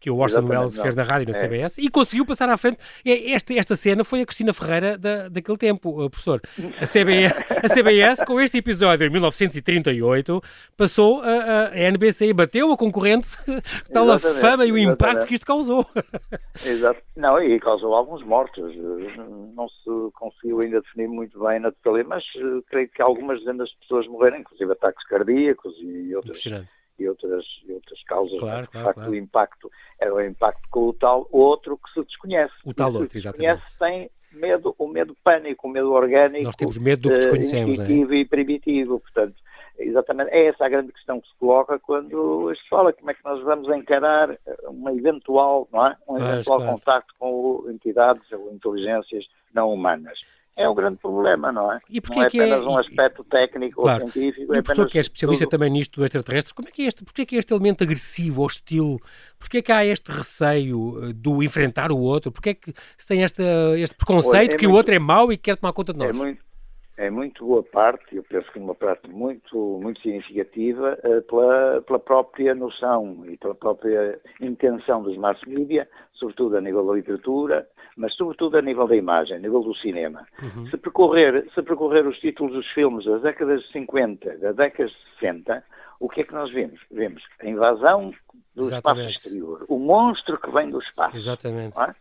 que 0.02 0.10
o 0.10 0.18
Orson 0.18 0.44
Welles 0.44 0.76
fez 0.76 0.96
na 0.96 1.04
rádio, 1.04 1.32
na 1.32 1.38
é. 1.38 1.40
CBS, 1.40 1.78
e 1.78 1.88
conseguiu 1.88 2.26
passar 2.26 2.48
à 2.48 2.56
frente. 2.56 2.78
Esta, 3.06 3.54
esta 3.54 3.76
cena 3.76 4.02
foi 4.02 4.20
a 4.20 4.26
Cristina 4.26 4.52
Ferreira 4.52 4.98
da, 4.98 5.28
daquele 5.28 5.56
tempo, 5.56 6.10
professor. 6.10 6.40
A 6.80 6.84
CBS, 6.84 7.32
a 7.48 7.68
CBS, 7.68 8.24
com 8.26 8.40
este 8.40 8.58
episódio 8.58 9.06
em 9.06 9.10
1938, 9.10 10.42
passou 10.76 11.22
a, 11.22 11.68
a 11.68 11.78
NBC 11.78 12.26
e 12.26 12.32
bateu 12.32 12.72
a 12.72 12.76
concorrente, 12.76 13.28
tal 13.94 14.10
a 14.10 14.18
fama 14.18 14.66
e 14.66 14.72
o 14.72 14.76
impacto 14.76 15.02
exatamente. 15.02 15.26
que 15.28 15.34
isto 15.34 15.46
causou. 15.46 15.86
Exato. 16.66 17.00
Não, 17.16 17.40
e 17.40 17.60
causou 17.60 17.94
alguns 17.94 18.24
mortos. 18.24 18.74
Não 19.54 19.68
se 19.68 20.12
conseguiu 20.14 20.60
ainda 20.60 20.80
definir 20.80 21.06
muito 21.06 21.38
bem 21.44 21.60
na 21.60 21.70
totalidade, 21.70 22.08
mas 22.08 22.24
uh, 22.42 22.60
creio 22.68 22.88
que 22.88 23.00
algumas 23.00 23.38
dezenas 23.38 23.68
de 23.68 23.76
pessoas 23.78 24.08
morreram, 24.08 24.38
inclusive 24.38 24.72
ataques 24.72 25.06
cardíacos 25.06 25.21
e 25.30 26.14
outras 26.14 26.44
e 26.98 27.08
outras, 27.08 27.44
e 27.66 27.72
outras 27.72 28.02
causas. 28.04 28.38
Claro, 28.38 28.66
de 28.66 28.72
facto, 28.72 28.94
claro. 28.94 29.10
o 29.10 29.14
impacto 29.14 29.70
era 29.98 30.14
o 30.14 30.20
impacto 30.20 30.68
com 30.70 30.88
o 30.88 30.92
tal 30.92 31.26
outro 31.30 31.78
que 31.78 31.92
se 31.92 32.04
desconhece. 32.04 32.54
O 32.64 32.74
tal 32.74 32.92
outro, 32.92 33.16
exatamente. 33.16 33.60
Desconhece 33.60 33.78
tem 33.78 34.10
medo, 34.32 34.74
o 34.78 34.88
medo 34.88 35.16
pânico, 35.22 35.66
o 35.66 35.70
medo 35.70 35.92
orgânico. 35.92 36.44
Nós 36.44 36.56
temos 36.56 36.78
medo 36.78 37.02
do 37.02 37.08
que 37.10 37.16
desconhecemos, 37.16 37.78
uh, 37.78 37.82
é? 37.82 38.16
e 38.16 38.24
primitivo, 38.24 39.00
portanto. 39.00 39.34
Exatamente, 39.78 40.30
é 40.30 40.48
essa 40.48 40.66
a 40.66 40.68
grande 40.68 40.92
questão 40.92 41.18
que 41.18 41.26
se 41.26 41.34
coloca 41.36 41.78
quando 41.78 42.54
se 42.54 42.68
fala 42.68 42.92
como 42.92 43.10
é 43.10 43.14
que 43.14 43.24
nós 43.24 43.42
vamos 43.42 43.68
encarar 43.74 44.38
uma 44.64 44.92
eventual, 44.92 45.66
não 45.72 45.86
é? 45.86 45.96
um 46.06 46.18
eventual 46.18 46.58
claro. 46.58 46.72
contacto 46.72 47.14
com 47.18 47.64
entidades 47.68 48.30
ou 48.32 48.52
inteligências 48.52 49.24
não 49.52 49.72
humanas 49.72 50.20
é 50.56 50.68
o 50.68 50.74
grande 50.74 50.98
problema, 50.98 51.50
não 51.50 51.72
é? 51.72 51.80
E 51.88 52.00
não 52.10 52.22
é, 52.22 52.24
é 52.24 52.28
apenas 52.28 52.64
é... 52.64 52.68
um 52.68 52.76
aspecto 52.76 53.24
técnico 53.24 53.82
claro. 53.82 54.04
ou 54.04 54.10
científico. 54.10 54.54
E 54.54 54.58
o 54.58 54.62
professor 54.62 54.88
que 54.88 54.98
é 54.98 55.00
especialista 55.00 55.44
tudo... 55.44 55.50
também 55.50 55.70
nisto 55.70 56.00
do 56.00 56.04
extraterrestre, 56.04 56.54
como 56.54 56.68
é 56.68 56.70
que 56.70 56.82
é 56.82 56.86
este, 56.86 57.04
porque 57.04 57.22
é 57.22 57.26
que 57.26 57.36
é 57.36 57.38
este 57.38 57.52
elemento 57.52 57.82
agressivo, 57.82 58.42
hostil, 58.42 59.00
porque 59.38 59.58
é 59.58 59.62
que 59.62 59.72
há 59.72 59.84
este 59.84 60.12
receio 60.12 61.04
eh, 61.04 61.12
do 61.14 61.42
enfrentar 61.42 61.90
o 61.90 61.98
outro, 61.98 62.30
porque 62.30 62.50
é 62.50 62.54
que 62.54 62.72
se 62.96 63.08
tem 63.08 63.22
esta, 63.22 63.42
este 63.78 63.96
preconceito 63.96 64.54
é 64.54 64.56
que 64.56 64.66
muito... 64.66 64.74
o 64.74 64.76
outro 64.76 64.94
é 64.94 64.98
mau 64.98 65.32
e 65.32 65.36
quer 65.36 65.56
tomar 65.56 65.72
conta 65.72 65.92
de 65.92 65.98
nós? 65.98 66.10
É 66.10 66.12
muito, 66.12 66.42
é 66.98 67.10
muito 67.10 67.46
boa 67.46 67.62
parte, 67.62 68.14
eu 68.14 68.22
penso 68.22 68.50
que 68.52 68.58
uma 68.58 68.74
parte 68.74 69.08
muito, 69.08 69.80
muito 69.82 70.00
significativa, 70.02 70.98
uh, 71.02 71.22
pela, 71.22 71.82
pela 71.82 71.98
própria 71.98 72.54
noção 72.54 73.24
e 73.26 73.36
pela 73.38 73.54
própria 73.54 74.20
intenção 74.40 75.02
dos 75.02 75.16
mass 75.16 75.40
media, 75.46 75.88
sobretudo 76.12 76.56
a 76.56 76.60
nível 76.60 76.86
da 76.86 76.92
literatura, 76.92 77.66
mas 77.96 78.14
sobretudo 78.14 78.58
a 78.58 78.62
nível 78.62 78.86
da 78.86 78.96
imagem, 78.96 79.36
a 79.36 79.40
nível 79.40 79.62
do 79.62 79.74
cinema. 79.74 80.26
Uhum. 80.42 80.66
Se, 80.66 80.76
percorrer, 80.76 81.46
se 81.54 81.62
percorrer 81.62 82.06
os 82.06 82.18
títulos 82.18 82.52
dos 82.52 82.66
filmes 82.68 83.04
das 83.04 83.22
décadas 83.22 83.62
de 83.62 83.72
50, 83.72 84.38
das 84.38 84.56
décadas 84.56 84.92
de 84.92 85.20
60, 85.20 85.64
o 86.00 86.08
que 86.08 86.22
é 86.22 86.24
que 86.24 86.32
nós 86.34 86.50
vemos? 86.50 86.80
Vemos 86.90 87.22
a 87.40 87.46
invasão 87.46 88.12
do 88.54 88.64
Exatamente. 88.64 89.08
espaço 89.08 89.26
exterior, 89.26 89.64
o 89.68 89.78
monstro 89.78 90.38
que 90.38 90.50
vem 90.50 90.70
do 90.70 90.80
espaço. 90.80 91.16
Exatamente. 91.16 91.78
É? 91.80 91.94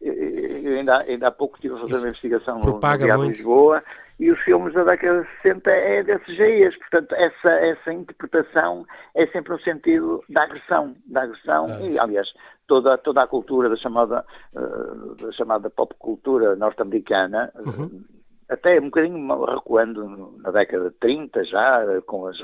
Eu 0.00 0.76
ainda, 0.78 0.98
ainda 0.98 1.28
há 1.28 1.30
pouco 1.30 1.56
estive 1.56 1.74
a 1.74 1.78
fazer 1.78 1.92
Isso 1.92 2.00
uma 2.00 2.08
investigação 2.08 2.60
no, 2.60 2.80
de 2.80 3.28
Lisboa 3.28 3.82
e 4.20 4.30
os 4.30 4.38
filmes 4.40 4.74
da 4.74 4.84
década 4.84 5.22
de 5.22 5.28
60 5.42 5.70
é 5.70 6.02
desses 6.02 6.36
dias, 6.36 6.76
portanto 6.76 7.14
essa, 7.14 7.50
essa 7.50 7.92
interpretação 7.92 8.86
é 9.14 9.26
sempre 9.28 9.52
no 9.52 9.60
sentido 9.60 10.22
da 10.28 10.42
agressão, 10.42 10.94
da 11.06 11.22
agressão 11.22 11.70
é. 11.70 11.90
e 11.90 11.98
aliás 11.98 12.32
toda, 12.66 12.98
toda 12.98 13.22
a 13.22 13.26
cultura 13.26 13.68
da 13.68 13.76
chamada, 13.76 14.24
uh, 14.54 15.14
da 15.16 15.32
chamada 15.32 15.70
pop 15.70 15.94
cultura 15.98 16.56
norte-americana 16.56 17.52
uhum 17.56 18.04
até 18.48 18.80
um 18.80 18.84
bocadinho 18.84 19.44
recuando 19.44 20.34
na 20.38 20.50
década 20.50 20.90
de 20.90 20.96
30 20.96 21.44
já, 21.44 21.82
com 22.06 22.26
as, 22.26 22.36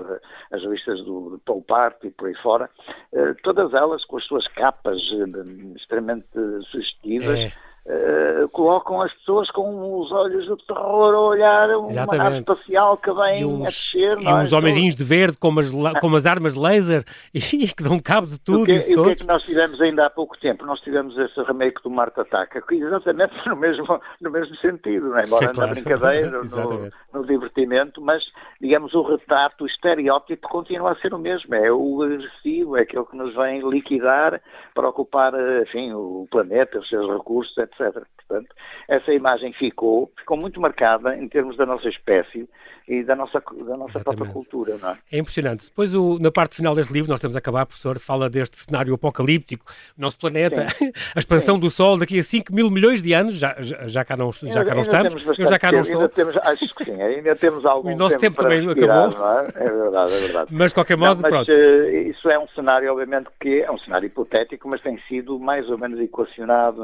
as 0.50 0.62
revistas 0.62 1.00
do, 1.04 1.30
do 1.30 1.38
Paul 1.44 1.62
Part 1.62 2.06
e 2.06 2.10
por 2.10 2.28
aí 2.28 2.34
fora, 2.36 2.68
eh, 3.12 3.34
todas 3.42 3.72
elas 3.72 4.04
com 4.04 4.16
as 4.16 4.24
suas 4.24 4.48
capas 4.48 5.00
eh, 5.12 5.76
extremamente 5.76 6.26
sugestivas, 6.70 7.38
é. 7.38 7.52
Uh, 7.84 8.48
colocam 8.50 9.02
as 9.02 9.12
pessoas 9.14 9.50
com 9.50 9.98
os 10.00 10.12
olhos 10.12 10.46
do 10.46 10.56
terror 10.56 11.14
a 11.14 11.20
olhar 11.20 11.68
uma 11.70 12.06
nave 12.06 12.38
espacial 12.38 12.96
que 12.96 13.12
vem 13.12 13.44
uns, 13.44 13.62
a 13.62 13.64
descer. 13.64 14.20
E 14.20 14.24
é? 14.24 14.34
uns 14.34 14.52
homenzinhos 14.52 14.94
de 14.94 15.02
verde 15.02 15.36
com 15.36 15.58
as, 15.58 15.68
com 16.00 16.14
as 16.14 16.24
armas 16.24 16.54
laser 16.54 17.04
e 17.34 17.40
que 17.40 17.82
dão 17.82 17.98
cabo 17.98 18.28
de 18.28 18.38
tudo. 18.38 18.70
E, 18.70 18.74
e 18.74 18.96
o 18.96 19.04
que 19.04 19.10
é 19.10 19.14
que 19.16 19.26
nós 19.26 19.42
tivemos 19.42 19.80
ainda 19.80 20.06
há 20.06 20.10
pouco 20.10 20.38
tempo? 20.38 20.64
Nós 20.64 20.80
tivemos 20.80 21.18
esse 21.18 21.42
remake 21.42 21.82
do 21.82 21.90
Marte 21.90 22.20
Ataca, 22.20 22.62
exatamente 22.70 23.34
no 23.48 23.56
mesmo, 23.56 24.00
no 24.20 24.30
mesmo 24.30 24.54
sentido, 24.58 25.08
não 25.08 25.18
é? 25.18 25.24
embora 25.24 25.46
é 25.50 25.52
claro. 25.52 25.68
na 25.68 25.74
brincadeira, 25.74 26.30
no, 26.30 26.90
no, 27.12 27.26
divertimento, 27.26 28.00
mas 28.00 28.30
digamos 28.60 28.94
o 28.94 29.02
retrato, 29.02 29.64
o 29.64 29.66
estereótipo 29.66 30.48
continua 30.48 30.92
a 30.92 30.96
ser 30.96 31.12
o 31.12 31.18
mesmo, 31.18 31.52
é 31.52 31.72
o 31.72 32.00
agressivo, 32.00 32.76
é 32.76 32.82
aquele 32.82 33.06
que 33.06 33.16
nos 33.16 33.34
vem 33.34 33.68
liquidar 33.68 34.40
para 34.72 34.88
ocupar 34.88 35.32
enfim, 35.62 35.92
o 35.92 36.28
planeta, 36.30 36.78
os 36.78 36.88
seus 36.88 37.12
recursos, 37.12 37.58
etc 37.58 37.71
etc. 37.72 38.06
Portanto, 38.16 38.54
essa 38.88 39.12
imagem 39.12 39.52
ficou, 39.52 40.12
ficou 40.18 40.36
muito 40.36 40.60
marcada 40.60 41.16
em 41.16 41.28
termos 41.28 41.56
da 41.56 41.66
nossa 41.66 41.88
espécie 41.88 42.48
e 42.86 43.02
da 43.02 43.14
nossa, 43.14 43.40
da 43.40 43.76
nossa 43.76 44.00
própria 44.00 44.30
cultura. 44.30 44.76
Não 44.80 44.90
é? 44.90 44.98
é 45.10 45.18
impressionante. 45.18 45.66
Depois, 45.66 45.94
o, 45.94 46.18
na 46.18 46.30
parte 46.30 46.56
final 46.56 46.74
deste 46.74 46.92
livro, 46.92 47.10
nós 47.10 47.20
temos 47.20 47.36
a 47.36 47.38
acabar, 47.38 47.66
professor, 47.66 47.98
fala 47.98 48.28
deste 48.28 48.58
cenário 48.58 48.94
apocalíptico, 48.94 49.64
nosso 49.96 50.18
planeta, 50.18 50.68
Sim. 50.70 50.92
a 51.14 51.18
expansão 51.18 51.54
Sim. 51.56 51.60
do 51.60 51.70
Sol 51.70 51.98
daqui 51.98 52.18
a 52.18 52.22
5 52.22 52.54
mil 52.54 52.70
milhões 52.70 53.02
de 53.02 53.12
anos, 53.12 53.34
já, 53.34 53.56
já, 53.60 53.86
já 53.86 54.04
cá 54.04 54.16
não, 54.16 54.32
já 54.32 54.64
cá 54.64 54.74
não 54.74 54.80
estamos, 54.80 55.38
eu 55.38 55.46
já 55.46 55.58
cá 55.58 55.72
não 55.72 55.80
estou. 55.80 55.96
Ainda 55.96 56.08
temos, 56.08 56.36
acho 56.36 56.74
que 56.74 56.84
sim, 56.84 57.00
ainda 57.00 57.36
temos 57.36 57.64
algum 57.66 57.92
O 57.92 57.96
nosso 57.96 58.18
tempo, 58.18 58.36
tempo 58.36 58.42
também 58.42 58.66
respirar, 58.66 59.08
acabou. 59.08 59.28
É? 59.28 59.46
é? 59.56 59.70
verdade, 59.70 60.14
é 60.14 60.18
verdade. 60.18 60.54
Mas, 60.54 60.70
de 60.70 60.74
qualquer 60.74 60.96
modo, 60.96 61.22
não, 61.22 61.30
mas, 61.30 61.44
pronto. 61.44 61.50
Uh, 61.50 62.10
isso 62.10 62.28
é 62.28 62.38
um 62.38 62.48
cenário, 62.48 62.90
obviamente, 62.90 63.28
que 63.40 63.62
é 63.62 63.70
um 63.70 63.78
cenário 63.78 64.06
hipotético, 64.06 64.68
mas 64.68 64.80
tem 64.80 64.98
sido 65.08 65.38
mais 65.38 65.68
ou 65.68 65.78
menos 65.78 66.00
equacionado 66.00 66.82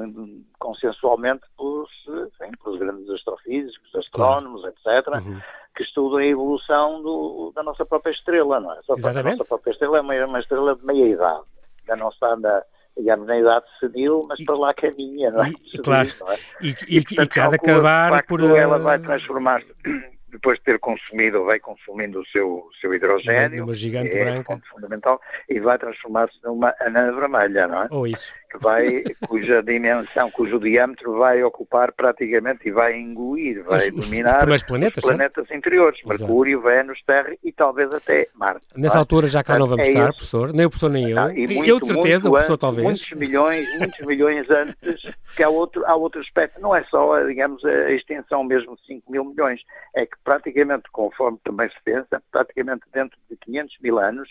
consensualmente 0.59 1.43
pelos, 1.57 1.91
enfim, 2.09 2.53
pelos 2.63 2.79
grandes 2.79 3.09
astrofísicos, 3.11 3.95
astrónomos, 3.95 4.63
claro. 4.83 4.99
etc., 4.99 5.27
uhum. 5.27 5.41
Que 5.79 5.85
estudam 5.85 6.19
a 6.19 6.27
evolução 6.27 7.01
do, 7.01 7.53
da 7.55 7.63
nossa 7.63 7.87
própria 7.87 8.11
estrela, 8.11 8.59
não 8.59 8.73
é? 8.73 8.83
Só 8.83 8.97
Exatamente. 8.97 9.35
A 9.35 9.39
nossa 9.39 9.49
própria 9.49 9.71
estrela 9.71 9.99
é 9.99 10.01
uma, 10.01 10.27
uma 10.27 10.41
estrela 10.41 10.75
de 10.75 10.85
meia 10.85 11.07
idade, 11.07 11.45
da 11.87 11.95
nossa 11.95 12.27
anda 12.27 12.67
digamos, 12.97 13.29
na 13.29 13.39
idade 13.39 13.65
senil, 13.79 14.27
mas 14.29 14.45
para 14.45 14.57
lá 14.57 14.75
caminha, 14.75 15.31
não 15.31 15.45
é? 15.45 15.53
E, 15.73 15.79
claro, 15.79 16.09
não 16.19 16.33
é? 16.33 16.39
e, 16.61 16.69
e, 16.89 16.99
e, 16.99 17.23
e 17.23 17.29
cada 17.29 17.55
acabar 17.55 18.25
por... 18.25 18.41
Ela 18.41 18.77
vai 18.77 18.99
transformar-se 18.99 19.69
depois 20.33 20.59
de 20.59 20.65
ter 20.65 20.81
consumido, 20.81 21.45
vai 21.45 21.61
consumindo 21.61 22.21
o 22.21 22.27
seu, 22.27 22.49
o 22.49 22.71
seu 22.81 22.93
hidrogênio, 22.93 23.63
uma 23.63 23.73
gigante 23.73 24.19
é 24.19 24.25
branca. 24.25 24.61
fundamental, 24.69 25.21
e 25.49 25.61
vai 25.61 25.79
transformar-se 25.79 26.35
numa 26.43 26.75
anã 26.81 27.13
vermelha, 27.13 27.69
não 27.69 27.83
é? 27.85 27.89
Ou 27.93 28.05
isso 28.05 28.33
que 28.49 28.59
vai, 28.59 29.03
cuja 29.29 29.63
dimensão, 29.63 30.31
cujo 30.31 30.59
diâmetro 30.59 31.19
vai 31.19 31.43
ocupar 31.43 31.93
praticamente 31.93 32.69
e 32.69 32.71
vai 32.71 32.99
engolir, 32.99 33.63
vai 33.65 33.91
os, 33.91 34.09
dominar 34.09 34.49
os 34.49 34.63
planetas, 34.63 35.05
os 35.05 35.09
planetas 35.09 35.51
interiores, 35.51 36.01
Exato. 36.01 36.21
Mercúrio, 36.21 36.61
Vênus, 36.63 37.01
Terra 37.07 37.35
e 37.45 37.53
talvez 37.53 37.93
até 37.93 38.29
Marte. 38.35 38.67
Nessa 38.77 38.97
é? 38.97 39.01
altura 39.01 39.29
já 39.29 39.45
cá 39.45 39.59
não 39.59 39.67
vamos 39.67 39.87
é 39.87 39.91
estar, 39.91 40.09
esse. 40.09 40.17
professor, 40.17 40.53
nem 40.53 40.67
o 40.67 40.71
professor 40.71 40.91
nem 40.91 41.11
eu. 41.11 41.19
Ah, 41.19 41.33
e 41.33 41.47
muito, 41.47 41.69
eu 41.69 41.81
de 41.81 41.87
certeza, 41.87 42.29
o 42.29 42.33
professor 42.33 42.53
antes, 42.53 42.61
talvez. 42.61 42.85
Muitos 42.85 43.13
milhões, 43.13 43.79
muitos 43.79 44.07
milhões 44.07 44.51
antes, 44.51 45.17
que 45.37 45.43
há 45.43 45.49
outro, 45.49 45.85
há 45.87 45.95
outro 45.95 46.21
aspecto, 46.21 46.61
não 46.61 46.75
é 46.75 46.83
só, 46.85 47.23
digamos, 47.25 47.65
a 47.65 47.91
extensão 47.93 48.43
mesmo 48.45 48.77
de 48.77 48.87
5 48.87 49.11
mil 49.11 49.25
milhões, 49.25 49.61
é 49.95 50.07
que 50.07 50.17
praticamente, 50.25 50.85
conforme 50.91 51.39
também 51.45 51.69
se 51.69 51.77
pensa, 51.85 52.23
praticamente 52.31 52.83
dentro 52.93 53.19
de 53.31 53.37
500 53.37 53.77
mil 53.83 53.99
anos, 53.99 54.29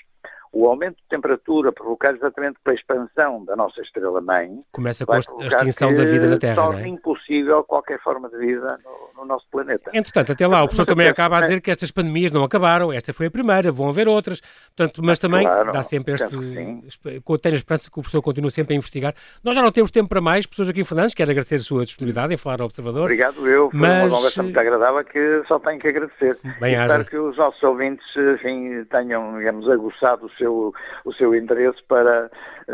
o 0.51 0.67
aumento 0.67 0.97
de 0.97 1.03
temperatura 1.10 1.71
provocado 1.71 2.17
exatamente 2.17 2.57
pela 2.63 2.75
expansão 2.75 3.43
da 3.45 3.55
nossa 3.55 3.81
estrela-mãe 3.81 4.62
começa 4.71 5.05
com 5.05 5.13
a 5.13 5.19
extinção 5.19 5.93
da 5.93 6.05
vida 6.05 6.27
na 6.27 6.38
Terra, 6.38 6.55
torna 6.55 6.81
é? 6.81 6.88
impossível 6.88 7.63
qualquer 7.63 7.99
forma 8.01 8.29
de 8.29 8.38
vida 8.38 8.79
no, 8.83 9.21
no, 9.21 9.27
nosso 9.27 9.45
planeta. 9.51 9.91
Entretanto, 9.93 10.31
até 10.31 10.47
lá, 10.47 10.63
o 10.63 10.67
professor 10.67 10.86
também 10.86 11.07
acaba 11.07 11.38
a 11.38 11.41
dizer 11.41 11.62
que 11.62 11.71
estas 11.71 11.91
pandemias 11.91 12.31
não 12.31 12.43
acabaram, 12.43 12.91
esta 12.91 13.13
foi 13.13 13.27
a 13.27 13.31
primeira, 13.31 13.71
vão 13.71 13.89
haver 13.89 14.07
outras, 14.07 14.41
portanto, 14.75 15.01
mas 15.03 15.19
também 15.19 15.43
claro, 15.43 15.71
dá 15.71 15.83
sempre 15.83 16.13
este... 16.13 16.27
Tenho 16.27 17.55
a 17.55 17.57
esperança 17.57 17.89
que 17.89 17.99
o 17.99 18.01
professor 18.01 18.21
continue 18.21 18.51
sempre 18.51 18.73
a 18.73 18.77
investigar. 18.77 19.13
Nós 19.43 19.55
já 19.55 19.62
não 19.62 19.71
temos 19.71 19.91
tempo 19.91 20.10
para 20.10 20.21
mais, 20.21 20.45
professor 20.45 20.65
Joaquim 20.65 20.83
Fernandes, 20.83 21.13
quero 21.13 21.31
agradecer 21.31 21.55
a 21.55 21.60
sua 21.60 21.86
disponibilidade 21.86 22.33
em 22.33 22.38
falar 22.38 22.62
ao 22.62 22.67
Observador. 22.67 23.03
Obrigado, 23.03 23.47
eu, 23.47 23.69
foi 23.69 23.79
mas... 23.79 24.03
uma 24.03 24.17
conversa 24.17 24.43
muito 24.43 24.60
agradável 24.60 25.03
que 25.03 25.43
só 25.47 25.60
tenho 25.60 25.79
que 25.79 25.88
agradecer. 25.88 26.38
Bem 26.60 26.73
espero 26.73 27.05
que 27.05 27.17
os 27.17 27.38
nossos 27.38 27.62
ouvintes, 27.63 28.05
enfim, 28.33 28.83
tenham, 28.86 29.38
digamos, 29.38 29.69
aguçado 29.69 30.25
o 30.25 30.29
seu, 30.38 30.73
o 31.06 31.13
seu 31.13 31.36
interesse 31.36 31.80
para, 31.88 32.30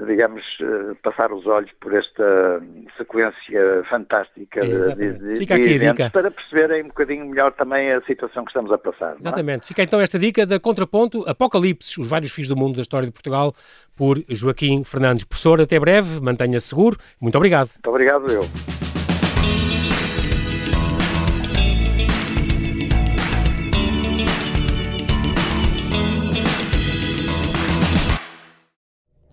digamos, 0.08 0.44
eh, 0.62 0.96
passar 1.02 1.32
os 1.32 1.46
olhos 1.48 1.72
por 1.80 1.94
esta 1.94 2.62
sequência 2.98 3.84
fantástica 3.90 4.62
de, 4.62 5.14
de, 5.14 5.38
Fica 5.38 5.56
aqui 5.56 5.80
dica. 5.80 6.10
para 6.10 6.32
perceberem 6.32 6.84
um 6.84 6.88
bocadinho 6.88 7.26
melhor 7.26 7.52
também 7.54 7.92
a 7.92 8.02
situação 8.02 8.44
que 8.44 8.52
estamos 8.52 8.72
a 8.72 8.78
passar. 8.78 9.14
É? 9.14 9.20
Exatamente. 9.20 9.64
É? 9.64 9.68
Fica 9.68 9.84
então 9.84 10.00
esta 10.00 10.20
dica 10.20 10.46
da 10.46 10.60
Contraponto 10.60 11.24
Apocalipse, 11.28 12.00
os 12.00 12.08
vários 12.08 12.32
fins 12.32 12.48
do 12.48 12.56
mundo 12.56 12.76
da 12.76 12.82
história 12.82 13.08
de 13.08 13.14
Portugal, 13.14 13.54
por 13.96 14.24
Joaquim 14.30 14.84
Fernandes. 14.84 15.24
Professor, 15.24 15.62
até 15.62 15.80
breve, 15.80 16.20
mantenha-se 16.20 16.68
seguro. 16.68 16.98
Muito 17.20 17.36
obrigado. 17.36 17.70
Muito 17.70 17.90
obrigado, 17.90 18.32
eu. 18.32 18.93